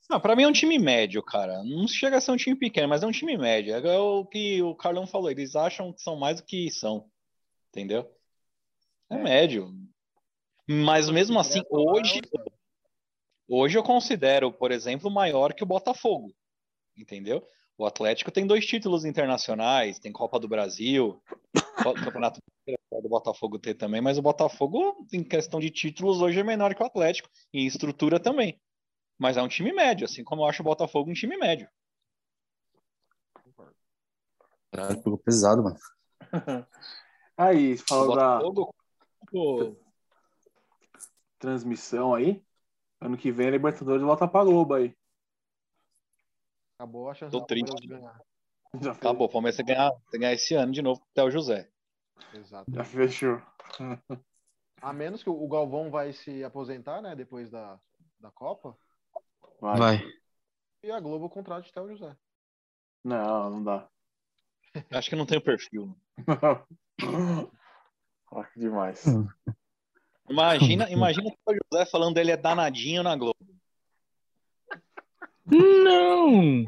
[0.09, 1.64] Não, pra mim é um time médio, cara.
[1.64, 3.74] Não chega a ser um time pequeno, mas é um time médio.
[3.74, 7.11] É o que o Carlão falou, eles acham que são mais do que são.
[7.70, 8.09] Entendeu?
[9.11, 9.18] É, É.
[9.22, 9.74] médio.
[10.66, 12.41] Mas mesmo assim, hoje, é
[13.51, 16.32] o- hoje eu considero, por exemplo, maior que o Botafogo.
[16.99, 17.46] Entendeu?
[17.78, 21.22] O Atlético tem dois títulos internacionais, tem Copa do Brasil,
[22.05, 22.40] Campeonato
[22.90, 26.82] do Botafogo ter também, mas o Botafogo, em questão de títulos, hoje é menor que
[26.82, 28.61] o Atlético, e em estrutura também.
[29.16, 31.68] Mas é um time médio, assim como eu acho o Botafogo um time médio.
[34.72, 35.78] Caralho, pegou pesado, mano.
[37.36, 38.74] Aí, O falando da Botafogo,
[39.30, 39.76] pô,
[41.38, 42.44] transmissão aí,
[43.01, 44.92] ano que vem a Libertadores volta pra Globo aí.
[46.78, 47.88] Acabou a chance Tô triste.
[47.88, 48.20] ganhar.
[48.80, 49.26] Já, acabou.
[49.26, 51.68] O Palmeiras vai ganhar, ganhar esse ano de novo até o José.
[52.32, 52.70] Exato.
[52.72, 53.42] já fechou.
[54.80, 57.16] A menos que o Galvão vai se aposentar, né?
[57.16, 57.80] Depois da,
[58.20, 58.78] da Copa.
[59.60, 59.76] Vai.
[59.76, 59.98] Vai.
[60.84, 62.16] E a Globo contrata até o José.
[63.02, 63.88] Não, não dá.
[64.92, 65.98] Acho que não tem o perfil.
[68.30, 69.02] Olha que demais.
[70.30, 73.47] Imagina, imagina o José falando dele é danadinho na Globo.
[75.51, 76.64] Não!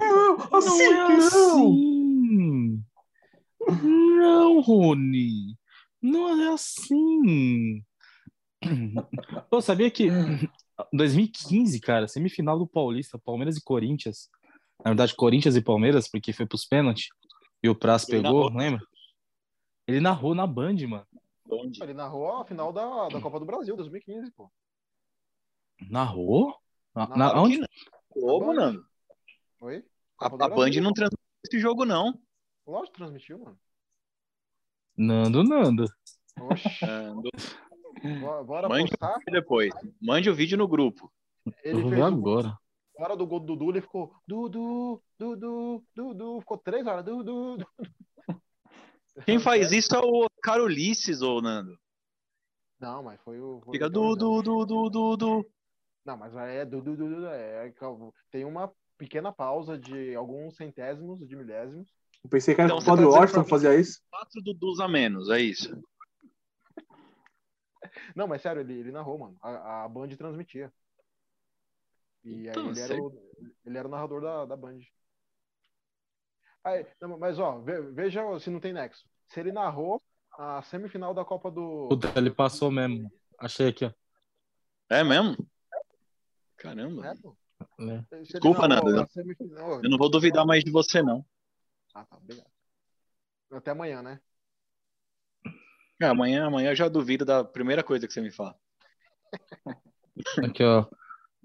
[0.53, 2.85] Assim, Não é assim!
[4.19, 5.57] Não, Rony!
[6.01, 7.85] Não é assim!
[9.51, 10.09] Pô, sabia que
[10.93, 14.29] 2015, cara, semifinal do Paulista, Palmeiras e Corinthians.
[14.85, 17.09] Na verdade, Corinthians e Palmeiras, porque foi pros pênaltis.
[17.63, 18.59] E o Praz pegou, narrou.
[18.59, 18.81] lembra?
[19.87, 21.07] Ele narrou na Band, mano.
[21.51, 21.83] Onde?
[21.83, 24.51] Ele narrou a final da, da Copa do Brasil, 2015, pô.
[25.91, 26.55] Narrou?
[26.95, 27.61] Na, na- Narrou onde?
[28.15, 28.83] Globo, não.
[29.63, 29.85] Oi?
[30.19, 32.19] A, do a Band não transmite esse jogo, não.
[32.67, 33.59] Lógico que transmitiu, mano.
[34.97, 35.85] Nando, Nando.
[36.39, 36.69] Oxi.
[36.85, 37.31] Ah, do-
[38.21, 39.17] Bora- Bora Mande postar.
[39.17, 39.73] o vídeo depois.
[40.01, 41.13] Mande o vídeo no grupo.
[41.63, 42.59] Ele Eu vou ver fez agora.
[42.99, 46.41] Na hora do gol do Dudu, ele ficou Dudu, Dudu, Dudu.
[46.41, 47.05] Ficou três horas.
[47.05, 47.57] Dudu.
[47.57, 47.67] Dudu.
[49.25, 51.77] Quem faz isso é o Oscar Ulisses, ô Nando.
[52.79, 53.61] Não, mas foi o.
[53.73, 55.51] Fica o du, Vitor du, du, du, du, du.
[56.05, 57.27] Não, mas é Dudu, Dudu.
[57.27, 57.73] É,
[58.31, 61.89] tem uma pequena pausa de alguns centésimos de milésimos.
[62.23, 64.03] Eu pensei que era Então, o você Padre tá Washington fazia isso.
[64.11, 65.71] Quatro Dudus a menos, é isso.
[68.15, 69.37] Não, mas sério, ele, ele narrou, mano.
[69.43, 70.73] A, a Band transmitia.
[72.25, 73.13] E aí Então, ele, era o,
[73.65, 74.81] ele era o narrador da, da Band.
[76.63, 79.09] Aí, não, mas ó, ve- veja se não tem nexo.
[79.29, 81.89] Se ele narrou a semifinal da Copa do.
[81.89, 83.11] Puta, ele passou mesmo.
[83.39, 83.93] Achei aqui, ó.
[84.91, 85.37] É mesmo?
[86.61, 87.07] Caramba.
[87.07, 87.11] É.
[87.91, 88.23] É.
[88.23, 91.25] Desculpa, narrou Nando, a semifinal- Eu não vou duvidar mais de você, não.
[91.95, 92.47] Ah, tá, obrigado.
[93.51, 94.21] Até amanhã, né?
[96.01, 98.55] É, amanhã, amanhã eu já duvido da primeira coisa que você me fala.
[100.55, 100.87] Aqui, ó.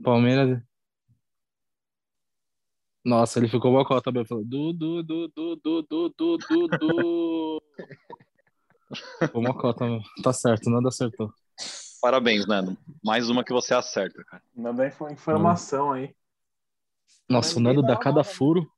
[0.04, 0.62] Palmeiras.
[3.04, 4.26] Nossa, ele ficou mocó também.
[4.26, 7.62] Falou: Du, du, du, du, du, du, du, du, du.
[9.20, 10.02] Ficou mocó também.
[10.24, 11.34] Tá certo, nada acertou.
[12.10, 12.78] Parabéns, Nando.
[13.04, 14.44] Mais uma que você acerta, cara.
[14.56, 16.16] Dá info- informação aí.
[17.28, 18.24] Nossa, o Nando dá cada nada.
[18.24, 18.72] furo.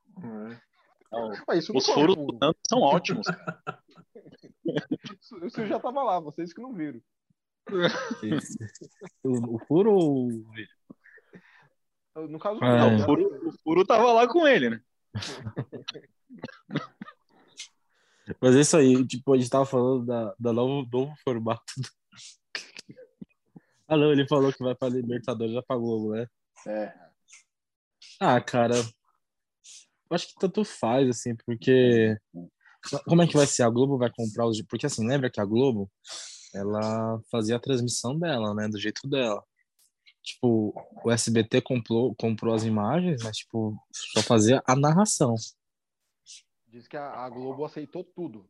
[1.54, 2.28] Isso não Os furos pô.
[2.28, 3.28] do Nando são ótimos.
[3.28, 3.62] cara.
[5.22, 7.02] Isso, isso eu já tava lá, vocês que não viram.
[9.26, 10.74] O, o furo ou o vídeo?
[12.30, 12.78] No caso, É.
[12.80, 14.82] não, Não, o, furo, o furo tava lá com ele, né?
[18.42, 21.64] Mas é isso aí, tipo, a gente tava falando da, da novo, novo formato.
[21.78, 21.97] do-
[23.88, 26.28] Ah, não, ele falou que vai pra Libertadores já pra Globo, né?
[26.68, 26.94] É.
[28.20, 28.76] Ah, cara,
[30.10, 32.18] eu acho que tanto faz, assim, porque.
[33.06, 33.64] Como é que vai ser?
[33.64, 34.62] A Globo vai comprar os.
[34.64, 35.92] Porque, assim, lembra que a Globo,
[36.54, 38.68] ela fazia a transmissão dela, né?
[38.68, 39.44] Do jeito dela.
[40.24, 40.74] Tipo,
[41.04, 45.36] o SBT comprou, comprou as imagens, mas, tipo, só fazia a narração.
[46.68, 48.46] Diz que a, a Globo aceitou tudo.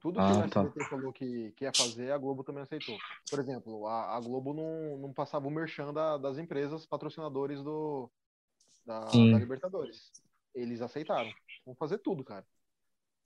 [0.00, 0.60] Tudo que Ah, o tá.
[0.62, 2.96] SBT falou que, que ia fazer, a Globo também aceitou.
[3.28, 8.10] Por exemplo, a, a Globo não, não passava o merchan da- das empresas patrocinadores do,
[8.86, 10.10] da, da Libertadores.
[10.54, 11.30] Eles aceitaram.
[11.66, 12.46] Vão fazer tudo, cara.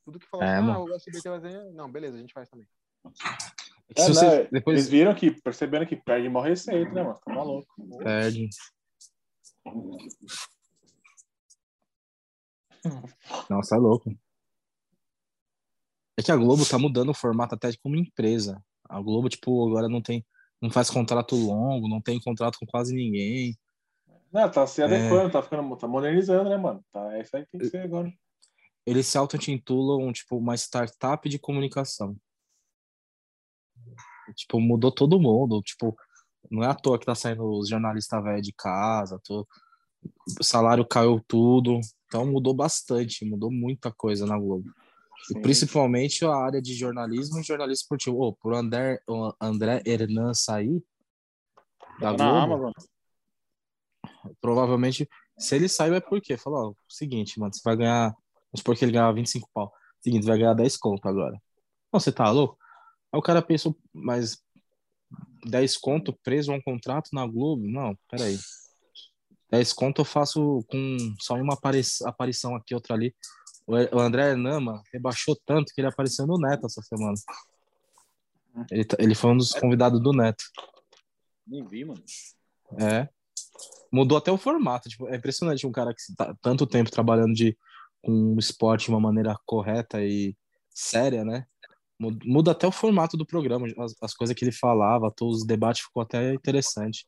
[0.04, 1.72] Tudo que falou É, ah, o SBT vai fazer.
[1.72, 2.66] Não, beleza, a gente faz também.
[3.96, 7.02] É É, se né, você Eles depois viram que, perceberam que perde maior receita, né,
[7.04, 7.20] mano?
[7.24, 7.68] Tá maluco.
[8.02, 8.48] perde.
[13.48, 14.10] Nossa, é louco.
[16.16, 18.62] É que a Globo tá mudando o formato até como empresa.
[18.88, 20.24] A Globo, tipo, agora não tem,
[20.60, 23.56] não faz contrato longo, não tem contrato com quase ninguém.
[24.32, 26.84] Não, tá se adequando, tá ficando, tá modernizando, né, mano?
[26.92, 28.12] Tá, é isso aí que tem que ser agora.
[28.86, 32.16] Eles se auto-intitulam, tipo, uma startup de comunicação.
[34.36, 35.62] Tipo, mudou todo mundo.
[35.62, 35.96] Tipo,
[36.50, 39.46] Não é à toa que tá saindo os jornalistas velhos de casa, tô...
[40.38, 41.80] o salário caiu tudo.
[42.06, 44.70] Então mudou bastante, mudou muita coisa na Globo.
[45.30, 45.40] E Sim.
[45.40, 48.20] principalmente a área de jornalismo e jornalismo esportivo.
[48.20, 50.82] Ô, por André, o André Hernan sair
[51.98, 52.72] da na Globo, Amazon.
[54.40, 55.08] provavelmente,
[55.38, 56.36] se ele sair, é por quê?
[56.36, 59.72] Falou, ó, o seguinte, mano, você vai ganhar, vamos supor que ele ganhava 25 pau.
[60.00, 61.40] Seguinte, vai ganhar 10 conto agora.
[61.92, 62.58] Não, você tá louco?
[63.12, 64.42] Aí o cara pensou, mas
[65.46, 67.66] 10 conto preso a um contrato na Globo?
[67.66, 68.36] Não, peraí.
[69.50, 73.14] 10 conto eu faço com só uma apari- aparição aqui, outra ali.
[73.66, 77.14] O André Hernan, rebaixou tanto que ele apareceu no Neto essa semana.
[78.70, 80.44] Ele, tá- ele foi um dos convidados do Neto.
[81.46, 82.02] Nem vi, mano.
[82.78, 83.08] É.
[83.90, 84.88] Mudou até o formato.
[84.88, 87.56] Tipo, é impressionante um cara que tá tanto tempo trabalhando de,
[88.02, 90.36] com o esporte de uma maneira correta e
[90.70, 91.46] séria, né?
[91.98, 95.46] Mu- Muda até o formato do programa, as, as coisas que ele falava, todos os
[95.46, 97.06] debates ficou até interessante.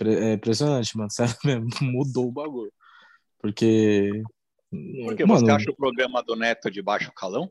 [0.00, 1.10] É impressionante, mano.
[1.12, 2.72] Sério mesmo, mudou o bagulho.
[3.38, 4.22] Porque.
[5.04, 7.50] Porque mano, você acha o programa do Neto de baixo calão?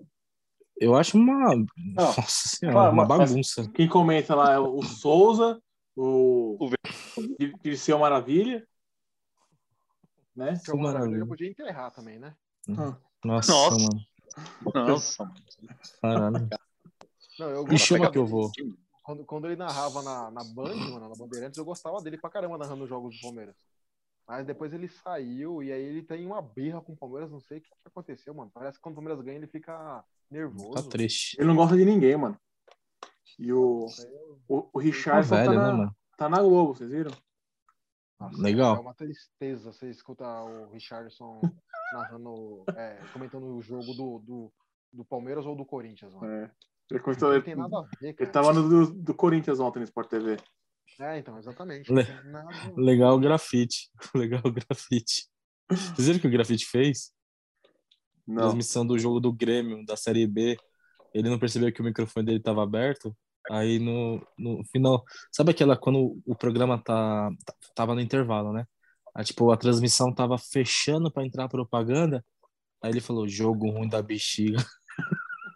[0.78, 1.56] eu acho uma.
[1.96, 2.22] Nossa
[2.58, 3.70] senhora, Claro, uma bagunça.
[3.74, 5.62] Quem comenta lá é o Souza,
[5.96, 6.70] o, O
[7.40, 8.68] Dir- Dirceu Maravilha,
[10.36, 10.60] né?
[10.64, 11.20] Que o Maravilha maravilha.
[11.20, 12.36] já podia enterrar também, né?
[13.24, 13.78] Nossa, Nossa.
[13.78, 14.06] mano.
[14.88, 15.36] Nossa, mano.
[16.02, 16.50] Caralho.
[17.40, 18.52] Não, eu Me gosto- chama que eu vou.
[19.04, 22.58] Quando, quando ele narrava na, na Band, mano, na Bandeirantes, eu gostava dele pra caramba
[22.58, 23.56] narrando os jogos do Palmeiras.
[24.28, 27.60] Mas depois ele saiu e aí ele tem uma birra com o Palmeiras, não sei
[27.60, 28.50] o que, que aconteceu, mano.
[28.54, 30.72] Parece que quando o Palmeiras ganha ele fica nervoso.
[30.72, 31.38] Tá triste.
[31.40, 32.38] Ele não gosta de ninguém, mano.
[33.38, 33.86] E o,
[34.48, 35.96] o, o Tá Richardson velho, tá, né, na, mano?
[36.18, 37.12] tá na Globo, vocês viram?
[38.20, 38.78] Nossa, Legal.
[38.78, 41.40] É uma tristeza você escutar o Richardson
[41.94, 44.54] narrando, é, comentando o jogo do, do,
[44.94, 46.34] do Palmeiras ou do Corinthians, mano.
[46.34, 46.52] É.
[46.90, 49.80] Ele, comentou- Não ele, tem nada a ver, ele tava no do, do Corinthians ontem
[49.80, 50.38] no Sport TV.
[51.00, 51.92] É, então, exatamente.
[51.92, 52.08] Le-.
[52.78, 53.90] Legal o grafite.
[54.16, 55.28] Legal o grafite.
[55.70, 57.12] Vocês viram o que o grafite fez?
[58.28, 58.44] Não.
[58.44, 60.58] Transmissão do jogo do Grêmio, da Série B.
[61.14, 63.16] Ele não percebeu que o microfone dele estava aberto.
[63.52, 65.04] Aí no, no final.
[65.32, 68.66] Sabe aquela quando o programa tá, tá- tava no intervalo, né?
[69.14, 72.26] Aí, tipo, a transmissão tava fechando para entrar a propaganda.
[72.82, 74.58] Aí ele falou: jogo ruim da bexiga.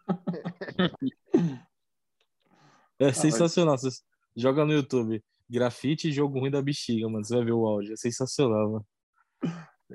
[2.99, 3.77] é sensacional.
[3.77, 4.03] Vocês
[4.35, 5.23] joga no YouTube.
[5.49, 7.25] Grafite e jogo ruim da bexiga, mano.
[7.25, 7.93] Você vai ver o áudio.
[7.93, 8.87] É sensacional, mano.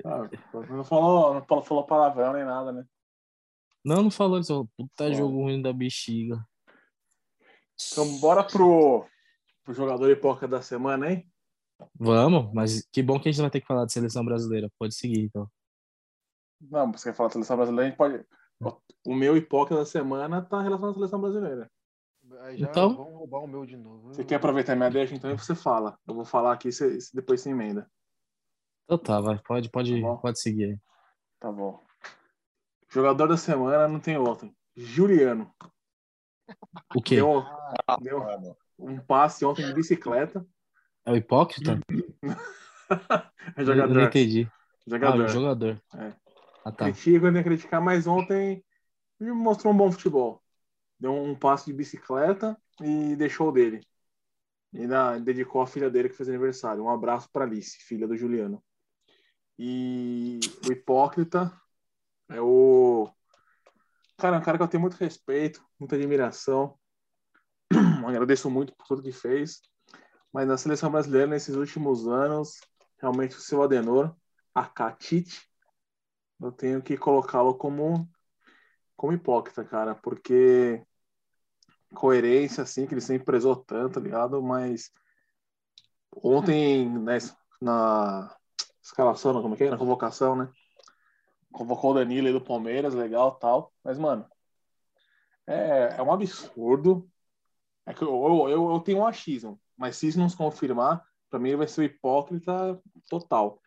[0.03, 0.29] Ah,
[0.69, 2.85] não falou, não falou, palavrão nem nada, né?
[3.83, 4.67] Não, não falou isso.
[4.75, 6.43] Puta jogo ruim da bexiga.
[7.91, 9.05] Então, bora pro,
[9.63, 11.31] pro jogador hipócrita da semana, hein?
[11.93, 14.71] Vamos, mas que bom que a gente vai ter que falar de seleção brasileira.
[14.79, 15.49] Pode seguir, então.
[16.59, 18.25] Não, você quer falar da seleção brasileira, a gente pode.
[19.05, 21.71] O meu hipócrita da semana tá relacionado à seleção brasileira.
[22.41, 22.95] Aí já Então?
[22.95, 24.07] vão roubar o meu de novo.
[24.13, 25.97] Você quer aproveitar minha deixa, então e você fala.
[26.07, 27.89] Eu vou falar aqui, você depois você emenda.
[28.85, 29.39] Então tá, vai.
[29.39, 30.17] Pode, pode, Tá bom.
[30.17, 30.79] pode seguir aí.
[31.39, 31.83] Tá bom.
[32.89, 34.53] Jogador da semana não tem outro.
[34.75, 35.53] Juliano.
[36.95, 37.15] O quê?
[37.15, 37.39] Deu,
[37.87, 38.55] Ah, deu mano.
[38.77, 40.45] um passe ontem de bicicleta.
[41.05, 41.79] É o hipócrita?
[43.57, 44.01] É Eu não jogador.
[44.03, 44.47] entendi.
[44.47, 44.53] Ah,
[44.85, 45.25] Jogador.
[45.25, 45.81] o jogador.
[45.95, 46.13] É.
[46.63, 46.85] Ah, tá.
[46.85, 48.63] Critica é criticar, mas ontem
[49.19, 50.43] ele mostrou um bom futebol.
[51.05, 53.79] Deu um passe de bicicleta e deixou dele.
[54.73, 56.83] E ainda dedicou a filha dele que fez aniversário.
[56.83, 58.59] Um abraço para Alice, filha do Juliano.
[59.55, 61.53] E o hipócrita
[62.27, 63.07] é o.
[64.17, 66.75] Cara, um cara que eu tenho muito respeito, muita admiração.
[68.07, 69.61] Agradeço muito por tudo que fez.
[70.33, 72.59] Mas na seleção brasileira, nesses últimos anos,
[72.97, 74.15] realmente o seu Adenor,
[74.55, 75.47] a Catite,
[76.41, 78.09] eu tenho que colocá-lo como
[78.95, 80.83] como hipócrita, cara, porque
[81.95, 84.41] coerência assim que ele sempre prezou tanto, tá ligado?
[84.43, 84.91] Mas
[86.23, 87.17] ontem, né,
[87.61, 88.35] na
[88.83, 89.69] escalação, como é que é?
[89.71, 90.49] Na convocação, né?
[91.51, 93.73] Convocou o Danilo aí do Palmeiras, legal, tal.
[93.83, 94.25] Mas mano,
[95.47, 97.09] é, é um absurdo.
[97.85, 101.39] É que eu, eu, eu, tenho um achismo, mas se isso não se confirmar, pra
[101.39, 103.61] mim vai ser o hipócrita total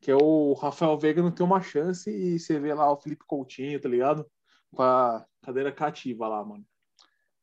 [0.00, 3.24] que é o Rafael Veiga não tem uma chance e você vê lá o Felipe
[3.26, 4.24] Coutinho, tá ligado?
[4.72, 6.64] Com a cadeira cativa lá, mano.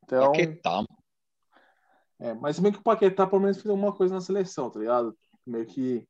[0.04, 0.86] Então, Paquetá.
[2.20, 5.18] é, mas meio que o Paquetá pelo menos fez alguma coisa na seleção, tá ligado?
[5.45, 6.08] Meio que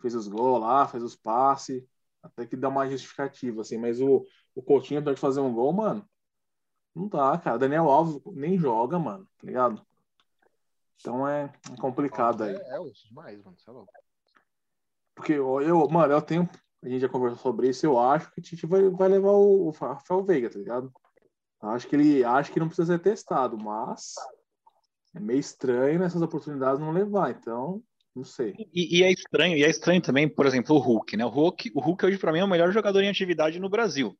[0.00, 1.82] fez os gols lá, fez os passes,
[2.22, 6.06] até que dá uma justificativa, assim, mas o, o Coutinho pode fazer um gol, mano.
[6.94, 7.58] Não dá, cara.
[7.58, 9.86] Daniel Alves nem joga, mano, tá ligado?
[10.98, 12.56] Então é, é complicado aí.
[12.56, 13.56] É, é osso demais, mano.
[13.58, 13.92] Você é louco.
[15.14, 16.48] Porque eu, eu, mano, eu tenho.
[16.82, 17.84] A gente já conversou sobre isso.
[17.84, 20.92] Eu acho que o Tite vai, vai levar o, o Rafael Veiga, tá ligado?
[21.62, 24.14] Acho que ele acho que não precisa ser testado, mas
[25.14, 27.82] É meio estranho nessas oportunidades não levar, então,
[28.14, 28.54] não sei.
[28.72, 31.24] E, e é estranho, e é estranho também, por exemplo, o Hulk, né?
[31.24, 34.16] O Hulk, o Hulk hoje, para mim, é o melhor jogador em atividade no Brasil.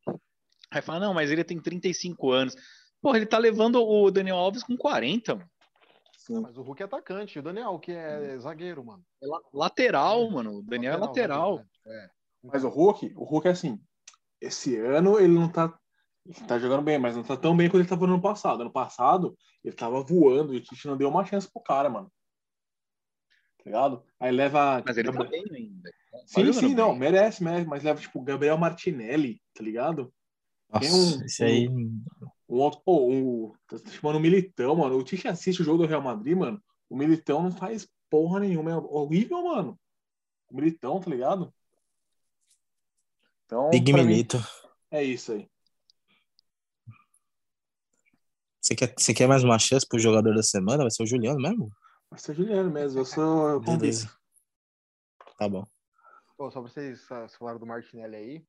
[0.71, 2.55] Aí fala, não, mas ele tem 35 anos.
[3.03, 5.51] Porra, ele tá levando o Daniel Alves com 40, mano.
[6.17, 6.41] Sim.
[6.41, 9.05] Mas o Hulk é atacante, o Daniel, que é zagueiro, mano.
[9.23, 10.59] É la- lateral, mano.
[10.59, 11.57] O Daniel é lateral.
[11.59, 12.11] zagueiro, É.
[12.43, 13.79] Mas o Hulk, o Hulk é assim,
[14.41, 15.79] esse ano ele não tá.
[16.29, 18.61] Ele tá jogando bem, mas não tá tão bem quanto ele tava no ano passado.
[18.63, 22.11] Ano passado, ele tava voando e o Tite não deu uma chance pro cara, mano.
[23.59, 24.03] Tá ligado?
[24.19, 24.83] Aí leva.
[24.85, 25.91] Mas ele tá bem ainda.
[26.27, 26.99] Sim, sim, não, bem.
[26.99, 30.13] merece, merece, mas leva, tipo, Gabriel Martinelli, tá ligado?
[30.81, 31.69] Tem Nossa, um- esse aí.
[31.69, 34.97] Um outro, pô, um, tá chamando o Militão, mano.
[34.97, 36.63] O Tite assiste o jogo do Real Madrid, mano.
[36.89, 38.71] O Militão não faz porra nenhuma.
[38.71, 39.79] É horrível, mano.
[40.49, 41.53] O Militão, tá ligado?
[43.45, 44.39] Então, Big pra mim, Milito.
[44.91, 45.49] é isso aí.
[48.67, 50.83] Você quer, você quer mais uma chance pro jogador da semana?
[50.83, 51.71] Vai ser o Juliano mesmo?
[52.11, 52.99] Vai ser Juliano mesmo.
[52.99, 53.61] Eu sou.
[53.61, 54.11] Beleza.
[55.39, 55.65] Tá bom.
[56.37, 57.07] Pô, só pra vocês
[57.39, 58.49] falaram do Martinelli aí, pra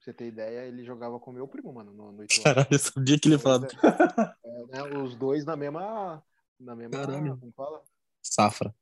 [0.00, 2.42] você ter ideia, ele jogava com o meu primo, mano, no, no Ituano.
[2.42, 3.68] Caralho, eu sabia que ele ia falar
[4.44, 6.20] É, né, os dois na mesma.
[6.58, 6.98] Na mesma.
[6.98, 7.38] Caralho.
[7.38, 7.84] Como fala?
[8.20, 8.74] safra.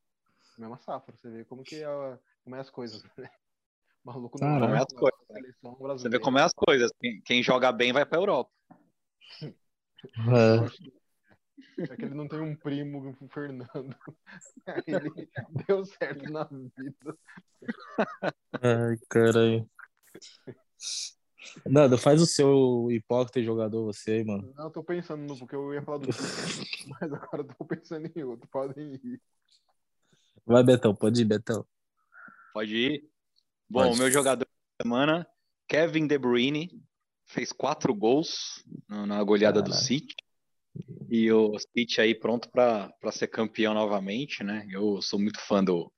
[0.56, 1.14] Na mesma safra.
[1.14, 3.28] Você vê como que é, como é as coisas, né?
[4.02, 4.60] Maluco Caralho.
[4.60, 5.98] não Como é as coisas, né?
[5.98, 6.90] Você vê como é as coisas.
[6.98, 8.50] Quem, quem joga bem vai pra Europa.
[11.78, 13.68] É, É que ele não tem um primo, o Fernando.
[14.66, 15.28] Aí ele
[15.66, 17.18] deu certo na vida.
[18.62, 19.68] Ai, caralho.
[21.66, 24.52] Nada, faz o seu hipócrita jogador você aí, mano.
[24.56, 26.08] Não, eu tô pensando no, porque eu ia falar do
[27.00, 28.48] mas agora eu tô pensando em outro.
[28.48, 29.20] Podem ir.
[30.46, 31.66] Vai, Betão, pode ir, Betão.
[32.52, 33.10] Pode ir.
[33.68, 33.98] Bom, Pode.
[33.98, 35.26] meu jogador da semana,
[35.68, 36.82] Kevin De Bruyne,
[37.30, 39.86] fez quatro gols na goleada do Caralho.
[39.86, 40.14] City.
[41.08, 44.66] E o City aí pronto para ser campeão novamente, né?
[44.70, 45.92] Eu sou muito fã do,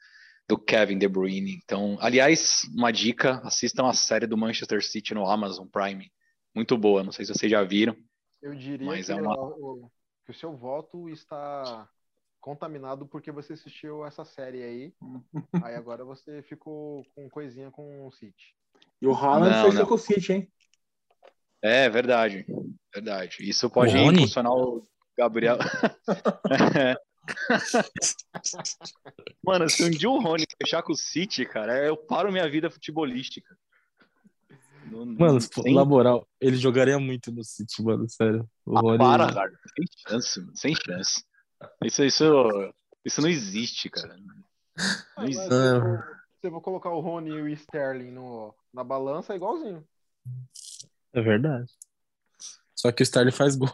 [0.49, 1.59] do Kevin De Bruyne.
[1.63, 6.11] Então, aliás, uma dica, assistam a série do Manchester City no Amazon Prime.
[6.55, 7.97] Muito boa, não sei se vocês já viram.
[8.41, 9.91] Eu diria Mas que, é uma- o,
[10.25, 11.89] que o seu voto está
[12.41, 14.95] contaminado porque você assistiu essa série aí.
[15.71, 18.55] aí agora você ficou com coisinha com o City.
[19.01, 19.87] E o Haaland Não, fechou não.
[19.87, 20.53] com o City, hein?
[21.63, 22.45] É verdade,
[22.93, 23.37] verdade.
[23.41, 24.17] Isso pode Rony?
[24.19, 24.87] impulsionar o
[25.17, 25.59] Gabriel.
[29.45, 32.71] Mano, se um dia o Rony fechar com o City, cara, eu paro minha vida
[32.71, 33.57] futebolística.
[34.91, 38.49] Não- Mano, sem- na moral, ele jogaria muito no City, mano, sério.
[38.67, 39.53] O Ah, Rony- para, cara.
[39.77, 40.57] Sem chance, mano.
[40.57, 41.25] Sem chance.
[41.85, 44.17] Isso, isso, isso não existe, cara.
[44.17, 44.35] Não
[44.77, 45.49] Ah, mas existe.
[45.49, 45.99] se eu
[46.43, 49.87] se eu vou colocar o Rony e o Sterling no, na balança, é igualzinho.
[51.13, 51.71] É verdade.
[52.75, 53.71] Só que o Starling faz gol.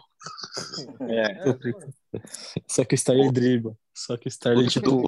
[1.08, 1.44] É.
[2.68, 3.76] Só que o Starling dribla.
[3.94, 5.06] Só que o Starling, O tipo, Dudu,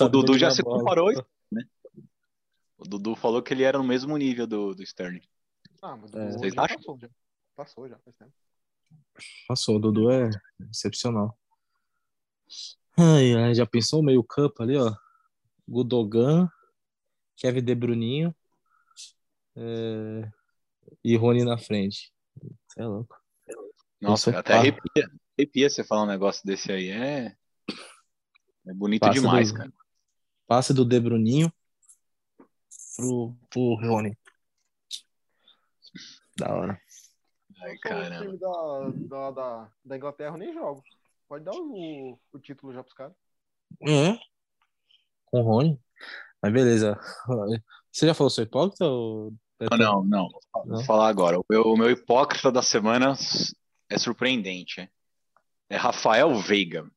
[0.00, 0.78] o Dudu já se bola.
[0.80, 1.12] comparou,
[1.50, 1.64] né?
[2.76, 5.22] O Dudu falou que ele era no mesmo nível do, do Sterling.
[5.80, 6.28] Ah, mas É.
[6.28, 6.76] o Vocês já acham?
[6.78, 7.10] passou já.
[7.56, 8.32] Passou já, faz tempo.
[9.48, 10.28] Nossa, o Dudu é
[10.70, 11.38] excepcional.
[12.98, 14.94] Ai, ai, já pensou o meio campo ali, ó?
[15.66, 16.50] Gudogan,
[17.36, 18.34] Kevin De Bruninho
[19.56, 20.30] é,
[21.04, 22.12] e Rony na frente.
[22.66, 23.16] Você é louco.
[24.00, 25.10] Nossa, até arrepia.
[25.38, 26.88] Arrepia você falar um negócio desse aí.
[26.88, 27.36] É,
[28.66, 29.72] é bonito Passa demais, do- cara.
[30.46, 31.52] Passe do De Bruninho
[32.96, 34.16] pro, pro Rony.
[36.36, 36.80] Da hora.
[37.62, 38.24] Ai, sou o caramba.
[38.26, 40.82] time da, da, da, da Inglaterra, eu nem jogo.
[41.28, 43.14] Pode dar o, o título já pros caras.
[43.80, 44.18] É.
[45.26, 45.80] Com o Rony.
[46.42, 46.98] Mas beleza.
[47.90, 48.84] Você já falou seu hipócrita?
[48.84, 49.32] Ou...
[49.70, 50.28] Não, não, não.
[50.66, 51.38] Vou falar agora.
[51.38, 53.14] O meu, o meu hipócrita da semana
[53.88, 54.80] é surpreendente.
[54.80, 54.88] é.
[55.70, 56.90] É Rafael Veiga.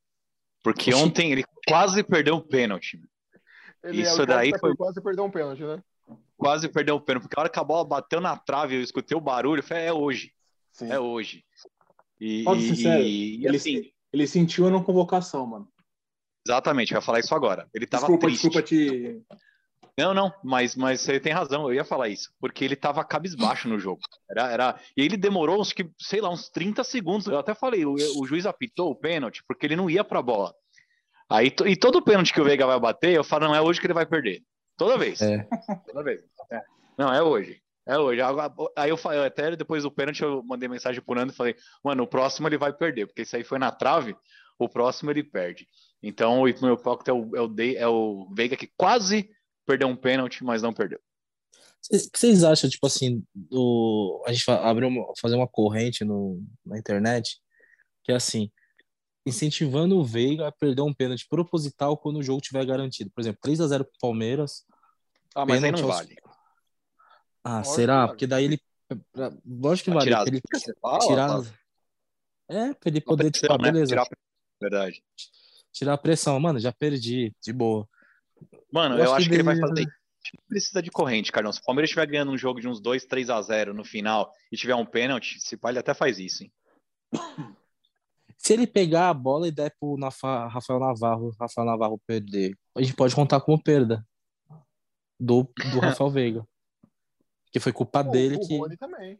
[0.63, 1.03] Porque Oxi.
[1.03, 2.99] ontem ele quase perdeu um pênalti.
[3.84, 5.82] Ele Isso é o cara daí tá foi- quase perder um pênalti, né?
[6.36, 7.24] Quase perdeu um pênalti.
[7.24, 9.59] Porque a hora que a bola bateu na trave, eu escutei o barulho.
[9.59, 10.34] Eu falei, é hoje.
[10.72, 10.91] Sim.
[10.91, 11.45] É hoje.
[12.20, 15.68] E, Pode ser e- sério, e, ele- assim, Ele sentiu a não convocação, mano.
[16.47, 17.68] exatamente, eu ia falar isso agora.
[17.74, 18.41] Ele tava Desculpa, triste.
[18.43, 19.22] desculpa te.
[19.98, 23.70] Não, não, mas, mas você tem razão, eu ia falar isso, porque ele tava cabisbaixo
[23.70, 24.02] no jogo.
[24.30, 27.28] Era, era, e ele demorou uns, que, sei lá, uns 30 segundos.
[27.28, 30.54] Eu até falei, o, o juiz apitou o pênalti, porque ele não ia pra bola.
[31.30, 33.88] Aí, e todo pênalti que o Veiga vai bater, eu falo, não, é hoje que
[33.88, 34.43] ele vai perder.
[34.78, 35.22] Toda vez.
[35.22, 35.48] É.
[35.88, 36.20] Toda vez.
[36.52, 36.62] É.
[36.98, 37.62] Não, é hoje.
[37.88, 38.20] É hoje.
[38.76, 42.04] Aí eu falei, até depois do pênalti, eu mandei mensagem pro Nando e falei, mano,
[42.04, 44.14] o próximo ele vai perder, porque isso aí foi na trave,
[44.60, 45.68] o próximo ele perde.
[46.04, 49.30] Então, o meu hipócrita é o, é o, De- é o Veiga que quase
[49.66, 50.99] perdeu um pênalti, mas não perdeu.
[51.82, 54.24] Vocês- O que vocês acham, tipo assim, do...
[54.26, 57.39] a gente abriu uma, fazer uma corrente no, na internet,
[58.03, 58.51] que é assim,
[59.26, 63.11] incentivando o Veiga a perder um pênalti proposital quando o jogo tiver garantido.
[63.11, 64.66] Por exemplo, 3 a 0 pro Palmeiras.
[65.36, 66.16] Ah, mas aí não aos- vale.
[67.43, 67.95] Ah, Lógico será?
[67.97, 68.07] vale.
[68.09, 68.59] Porque daí ele.
[69.45, 70.11] Lógico que vale.
[70.28, 70.41] ele
[70.82, 71.28] fala, tirar.
[71.28, 71.45] fala.
[72.47, 73.72] É, pra ele poder, tipo, pressão, ah, né?
[73.72, 73.89] beleza.
[73.89, 74.26] Tirar a pressão,
[74.61, 75.03] Verdade.
[75.72, 76.39] Tirar a pressão.
[76.39, 77.34] Mano, já perdi.
[77.41, 77.88] De boa.
[78.72, 79.86] Mano, Eu eu, acho acho que que ele vai fazer.
[80.34, 81.54] Não precisa de corrente, Carlão.
[81.54, 84.32] Se o Palmeiras estiver ganhando um jogo de uns 2, 3 a 0 no final
[84.52, 86.52] e tiver um pênalti, se pá, ele até faz isso, hein?
[88.38, 92.94] Se ele pegar a bola e der pro Rafael Navarro, Rafael Navarro perder, a gente
[92.94, 94.06] pode contar como perda
[95.20, 96.48] do, do Rafael Veiga.
[97.52, 98.56] Que foi culpa Pô, dele o que.
[98.56, 99.20] Rony também.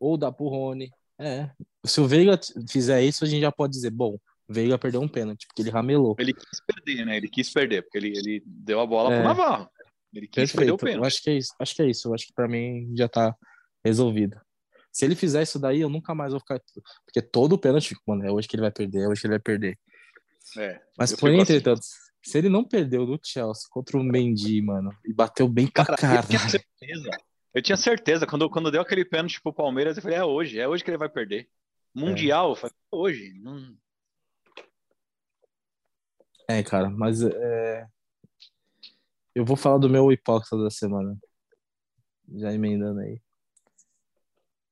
[0.00, 0.90] Ou dá pro Rony.
[1.18, 1.50] É.
[1.84, 4.16] Se o Veiga fizer isso, a gente já pode dizer, bom,
[4.48, 6.14] Veiga perdeu um pênalti, porque ele ramelou.
[6.18, 7.16] Ele quis perder, né?
[7.16, 9.16] Ele quis perder, porque ele, ele deu a bola É.
[9.18, 9.68] pro Navarro.
[10.12, 10.96] Ele quis perder o Perfeito.
[10.96, 11.06] Eu pênalti.
[11.06, 11.54] acho que é isso.
[11.58, 12.08] Acho que é isso.
[12.08, 13.34] Eu acho que pra mim já tá
[13.84, 14.40] resolvido.
[14.92, 16.60] Se ele fizer isso daí, eu nunca mais vou ficar.
[17.04, 19.40] Porque todo pênalti, mano, é hoje que ele vai perder, é hoje que ele vai
[19.40, 19.78] perder.
[20.56, 20.80] É.
[20.96, 21.54] Mas, porém, assim.
[21.54, 21.80] entretanto,
[22.22, 26.20] se ele não perdeu do Chelsea contra o Mendy, mano, e bateu bem pra Cara,
[26.20, 27.10] eu tinha certeza.
[27.52, 28.26] Eu tinha certeza.
[28.26, 30.98] Quando, quando deu aquele pênalti pro Palmeiras, eu falei, é hoje, é hoje que ele
[30.98, 31.48] vai perder.
[31.94, 33.32] Mundial, eu falei, é hoje.
[33.40, 33.74] Não...
[36.48, 37.86] É, cara, mas é...
[39.34, 41.18] eu vou falar do meu hipócrita da semana.
[42.36, 43.20] Já emendando aí.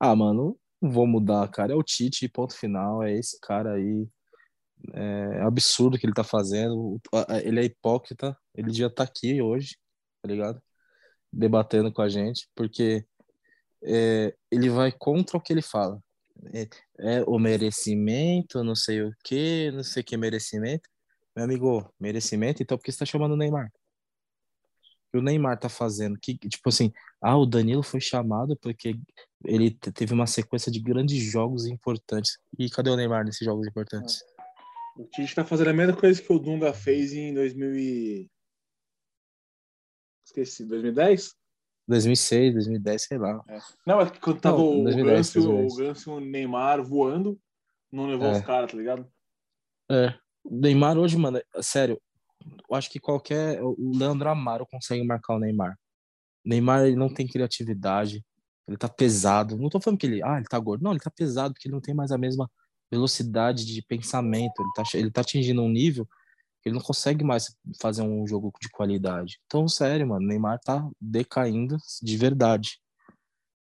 [0.00, 1.72] Ah, mano, não vou mudar, cara.
[1.72, 3.02] É o Tite, ponto final.
[3.02, 4.08] É esse cara aí.
[4.94, 7.00] É absurdo o que ele tá fazendo.
[7.44, 8.36] Ele é hipócrita.
[8.54, 9.76] Ele devia estar aqui hoje,
[10.22, 10.60] tá ligado?
[11.32, 13.06] Debatendo com a gente, porque
[13.84, 16.02] é, ele vai contra o que ele fala.
[16.52, 16.68] É,
[17.20, 20.88] é o merecimento, não sei o que, não sei o que merecimento.
[21.34, 23.66] Meu amigo, merecimento, então por que você tá chamando o Neymar?
[23.66, 26.18] O que o Neymar tá fazendo?
[26.20, 28.94] Que, tipo assim, ah, o Danilo foi chamado porque
[29.44, 32.38] ele te- teve uma sequência de grandes jogos importantes.
[32.58, 34.22] E cadê o Neymar nesses jogos importantes?
[34.96, 38.30] O Tite tá fazendo a mesma coisa que o Dunga fez em 2000 e...
[40.26, 41.34] Esqueci, 2010?
[41.88, 43.42] 2006, 2010, sei lá.
[43.86, 45.76] Não, é que quando tava Não, o, 2010, Ganso, o 2010.
[45.88, 47.40] Ganso e o Neymar voando,
[47.90, 48.32] não levou É.
[48.32, 49.10] os caras, tá ligado?
[49.90, 50.14] É.
[50.44, 52.00] O Neymar hoje, mano, sério,
[52.68, 53.62] eu acho que qualquer.
[53.62, 55.78] O Leandro Amaro consegue marcar o Neymar.
[56.44, 58.24] O Neymar, ele não tem criatividade,
[58.68, 59.56] ele tá pesado.
[59.56, 60.22] Não tô falando que ele.
[60.22, 60.82] Ah, ele tá gordo.
[60.82, 62.50] Não, ele tá pesado porque ele não tem mais a mesma
[62.90, 64.54] velocidade de pensamento.
[64.60, 66.06] Ele tá, ele tá atingindo um nível
[66.62, 69.40] que ele não consegue mais fazer um jogo de qualidade.
[69.46, 72.80] Então, sério, mano, o Neymar tá decaindo de verdade.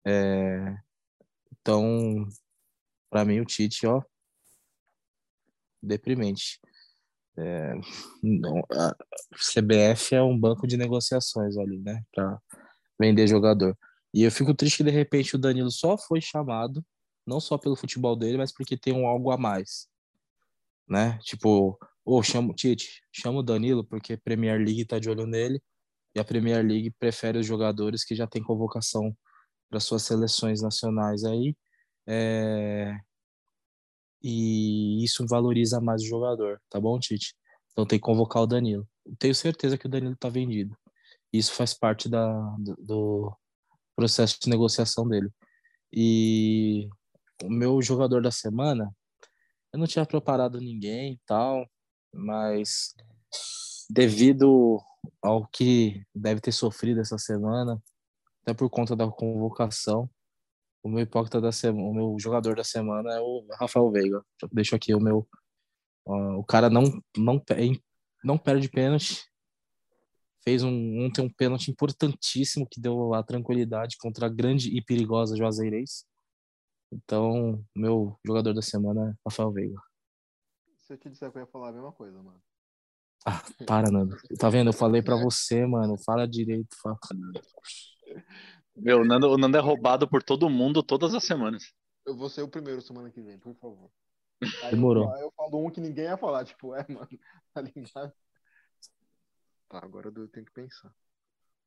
[0.05, 0.77] É,
[1.61, 2.27] Então,
[3.11, 4.03] pra mim, o Tite, ó,
[5.87, 6.61] deprimente.
[7.39, 7.75] É,
[8.23, 8.97] não, a
[9.35, 12.39] CBF é um banco de negociações ali, né, para
[12.99, 13.77] vender jogador.
[14.15, 16.85] E eu fico triste que de repente o Danilo só foi chamado,
[17.27, 19.89] não só pelo futebol dele, mas porque tem um algo a mais,
[20.89, 21.19] né?
[21.23, 25.27] Tipo, ou chama o Tite, chama o Danilo porque a Premier League tá de olho
[25.27, 25.61] nele
[26.15, 29.15] e a Premier League prefere os jogadores que já têm convocação
[29.69, 31.55] para suas seleções nacionais aí.
[32.07, 32.97] É,
[34.23, 37.35] e isso valoriza mais o jogador, tá bom, Tite?
[37.73, 38.89] Então tem que convocar o Danilo.
[39.19, 40.77] Tenho certeza que o Danilo tá vendido.
[41.33, 42.27] Isso faz parte da,
[42.79, 43.37] do,
[43.95, 45.31] processo de negociação dele.
[45.93, 46.89] E
[47.43, 48.95] o meu jogador da semana,
[49.73, 51.67] eu não tinha preparado ninguém e tal,
[52.13, 52.95] mas
[53.89, 54.81] devido
[55.23, 57.83] ao que deve ter sofrido essa semana,
[58.43, 60.09] até por conta da convocação,
[60.87, 64.25] o meu hipócrita da semana, o meu jogador da semana é o Rafael Veiga.
[64.53, 65.29] Deixo aqui o meu.
[66.07, 66.85] ó, o cara não,
[67.17, 67.43] não,
[68.23, 69.29] não perde pênalti.
[70.45, 75.37] Fez um, ontem um pênalti importantíssimo que deu a tranquilidade contra a grande e perigosa
[75.37, 76.05] Juazeirense.
[76.93, 79.81] Então, meu jogador da semana é Rafael Veiga.
[80.79, 82.41] Se eu te disser que eu ia falar a mesma coisa, mano.
[83.27, 84.17] Ah, para, Nando.
[84.39, 84.69] Tá vendo?
[84.69, 85.99] Eu falei pra você, mano.
[85.99, 86.77] Fala direito.
[86.81, 86.97] Fala.
[88.77, 91.75] Meu, o Nando, o Nando é roubado por todo mundo todas as semanas.
[92.05, 93.91] Eu vou ser o primeiro semana que vem, por favor.
[94.63, 95.05] Aí Demorou.
[95.05, 97.09] Eu, aí eu falo um que ninguém ia falar, tipo, é, mano,
[97.55, 98.13] tá ligado?
[99.69, 100.95] Tá, agora eu tenho que pensar.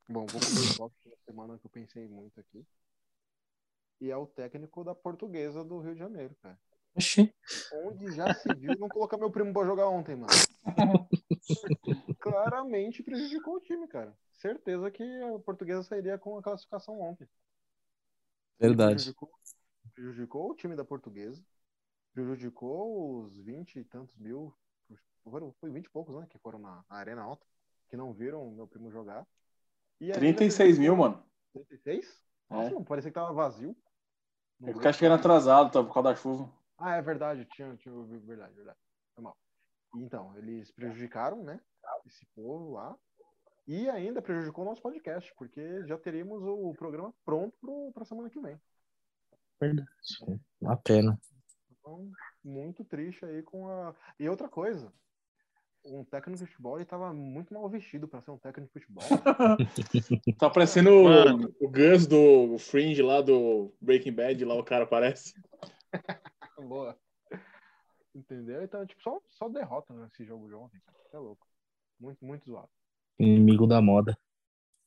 [0.08, 2.66] Bom, vou com o tópico da semana que eu pensei muito aqui.
[4.00, 6.60] E é o técnico da portuguesa do Rio de Janeiro, cara.
[6.96, 7.34] Oxi.
[7.86, 10.32] Onde já se viu não colocar meu primo pra jogar ontem, mano.
[12.20, 14.16] Claramente prejudicou o time, cara.
[14.40, 17.28] Certeza que a portuguesa sairia com a classificação ontem.
[18.58, 18.96] Verdade.
[18.96, 19.30] Prejudicou,
[19.94, 21.44] prejudicou o time da portuguesa,
[22.14, 24.54] prejudicou os 20 e tantos mil,
[25.24, 27.46] foram, foi 20 e poucos, né, que foram na, na Arena Alta,
[27.90, 29.28] que não viram o meu primo jogar.
[30.00, 31.22] E ainda 36 mil, mano.
[31.54, 32.22] 36?
[32.50, 32.74] Nossa, É.
[32.74, 33.76] mano, parecia que tava vazio.
[34.58, 34.80] Não É que viu?
[34.80, 36.50] o cara chegando atrasado, tá, por causa da chuva.
[36.78, 38.80] Ah, é verdade, tinha, tinha verdade, verdade.
[39.14, 39.36] Foi mal.
[39.96, 41.60] Então, eles prejudicaram, né?
[42.06, 42.98] Esse povo lá.
[43.70, 48.40] E ainda prejudicou o nosso podcast, porque já teríamos o programa pronto para semana que
[48.40, 48.60] vem.
[49.62, 49.88] Verdade.
[50.60, 51.20] Uma pena.
[51.70, 52.12] Então,
[52.44, 53.94] muito triste aí com a.
[54.20, 54.92] E outra coisa,
[55.86, 59.04] um técnico de futebol ele tava muito mal vestido para ser um técnico de futebol.
[60.40, 61.56] Tá parecendo o, Mano.
[61.62, 65.36] o Gus do Fringe lá do Breaking Bad, lá o cara parece.
[66.58, 66.98] Boa.
[68.16, 68.64] Entendeu?
[68.64, 70.98] Então, tipo, só, só derrota nesse jogo de ontem, cara.
[71.14, 71.46] É louco.
[72.00, 72.79] Muito, muito zoado.
[73.20, 74.18] Inimigo da moda.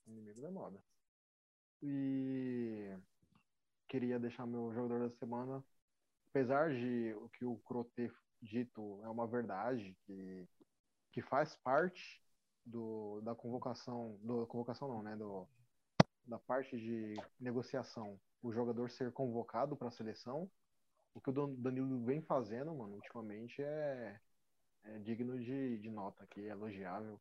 [0.06, 0.82] Inimigo da moda.
[1.82, 2.96] E
[3.88, 5.62] queria deixar meu jogador da semana.
[6.30, 8.10] Apesar de o que o Cro ter
[8.40, 10.48] dito é uma verdade, que,
[11.12, 12.22] que faz parte
[12.64, 15.14] do, da convocação, do convocação não, né?
[15.14, 15.46] Do,
[16.24, 20.50] da parte de negociação, o jogador ser convocado para a seleção.
[21.14, 24.18] O que o Dan- Danilo vem fazendo, mano, ultimamente é,
[24.84, 27.20] é digno de, de nota, que é elogiável.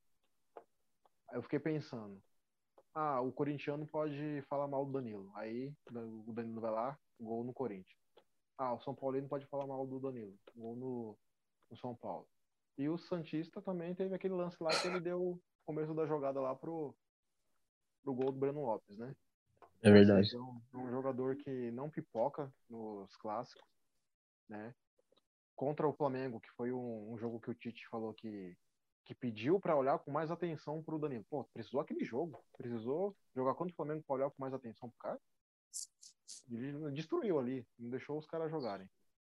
[1.31, 2.21] Aí eu fiquei pensando,
[2.93, 5.31] ah, o corintiano pode falar mal do Danilo.
[5.35, 7.97] Aí o Danilo vai lá, gol no Corinthians.
[8.57, 11.17] Ah, o São Paulino pode falar mal do Danilo, gol no,
[11.69, 12.27] no São Paulo.
[12.77, 16.39] E o Santista também teve aquele lance lá que ele deu o começo da jogada
[16.39, 16.93] lá pro,
[18.03, 19.15] pro gol do Breno Lopes, né?
[19.81, 20.27] É verdade.
[20.27, 23.67] Então, é um jogador que não pipoca nos clássicos,
[24.47, 24.75] né?
[25.55, 28.55] Contra o Flamengo, que foi um, um jogo que o Tite falou que,
[29.03, 31.25] que pediu para olhar com mais atenção pro Danilo.
[31.29, 32.43] Pô, precisou aquele jogo.
[32.57, 35.19] Precisou jogar contra o Flamengo para olhar com mais atenção pro cara.
[36.49, 38.89] Ele destruiu ali, não deixou os caras jogarem.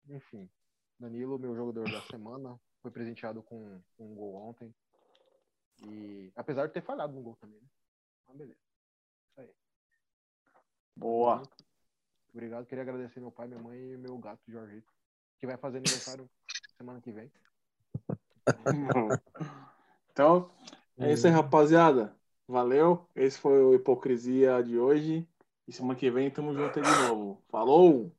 [0.09, 0.49] Enfim,
[0.99, 4.75] Danilo, meu jogador da semana, foi presenteado com, com um gol ontem.
[5.87, 7.69] E apesar de ter falhado no gol também, né?
[8.27, 8.61] Mas beleza.
[9.31, 9.55] Isso aí.
[10.97, 11.43] Boa.
[12.33, 12.67] Obrigado.
[12.67, 14.93] Queria agradecer meu pai, minha mãe e meu gato, Jorgito,
[15.39, 16.29] que vai fazer aniversário
[16.77, 17.31] semana que vem.
[20.19, 20.51] Então,
[20.99, 22.13] é isso aí, rapaziada.
[22.49, 23.07] Valeu.
[23.15, 25.25] Esse foi o Hipocrisia de hoje.
[25.69, 27.41] E semana que vem tamo junto aí de novo.
[27.49, 28.13] Falou!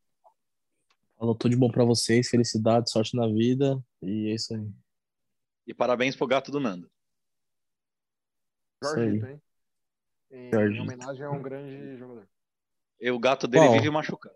[1.18, 3.84] Falou tudo de bom pra vocês, felicidade, sorte na vida.
[4.02, 4.66] E é isso aí.
[5.68, 6.90] E parabéns pro gato do Nando.
[8.82, 9.34] Jorgito, aí.
[9.34, 9.42] hein?
[10.32, 12.26] Em, homenagem a um grande jogador.
[13.02, 13.74] E o gato dele Qual?
[13.74, 14.36] vive machucado.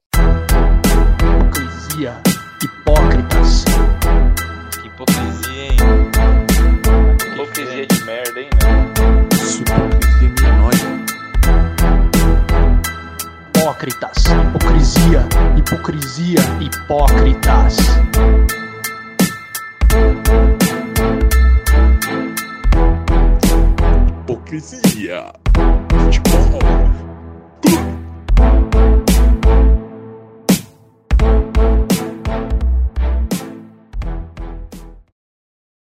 [1.16, 2.22] Hipocrisia,
[2.62, 3.64] hipócritas.
[4.82, 6.33] Que hipocrisia, hein?
[7.34, 9.28] Hipocrisia de merda, hein, meu?
[9.42, 10.86] Isso, hipocrisia minóide.
[13.58, 15.28] Hipócritas, hipocrisia,
[15.58, 17.78] hipocrisia, hipócritas.
[24.28, 25.34] Hipocrisia.
[25.90, 26.93] Futebol.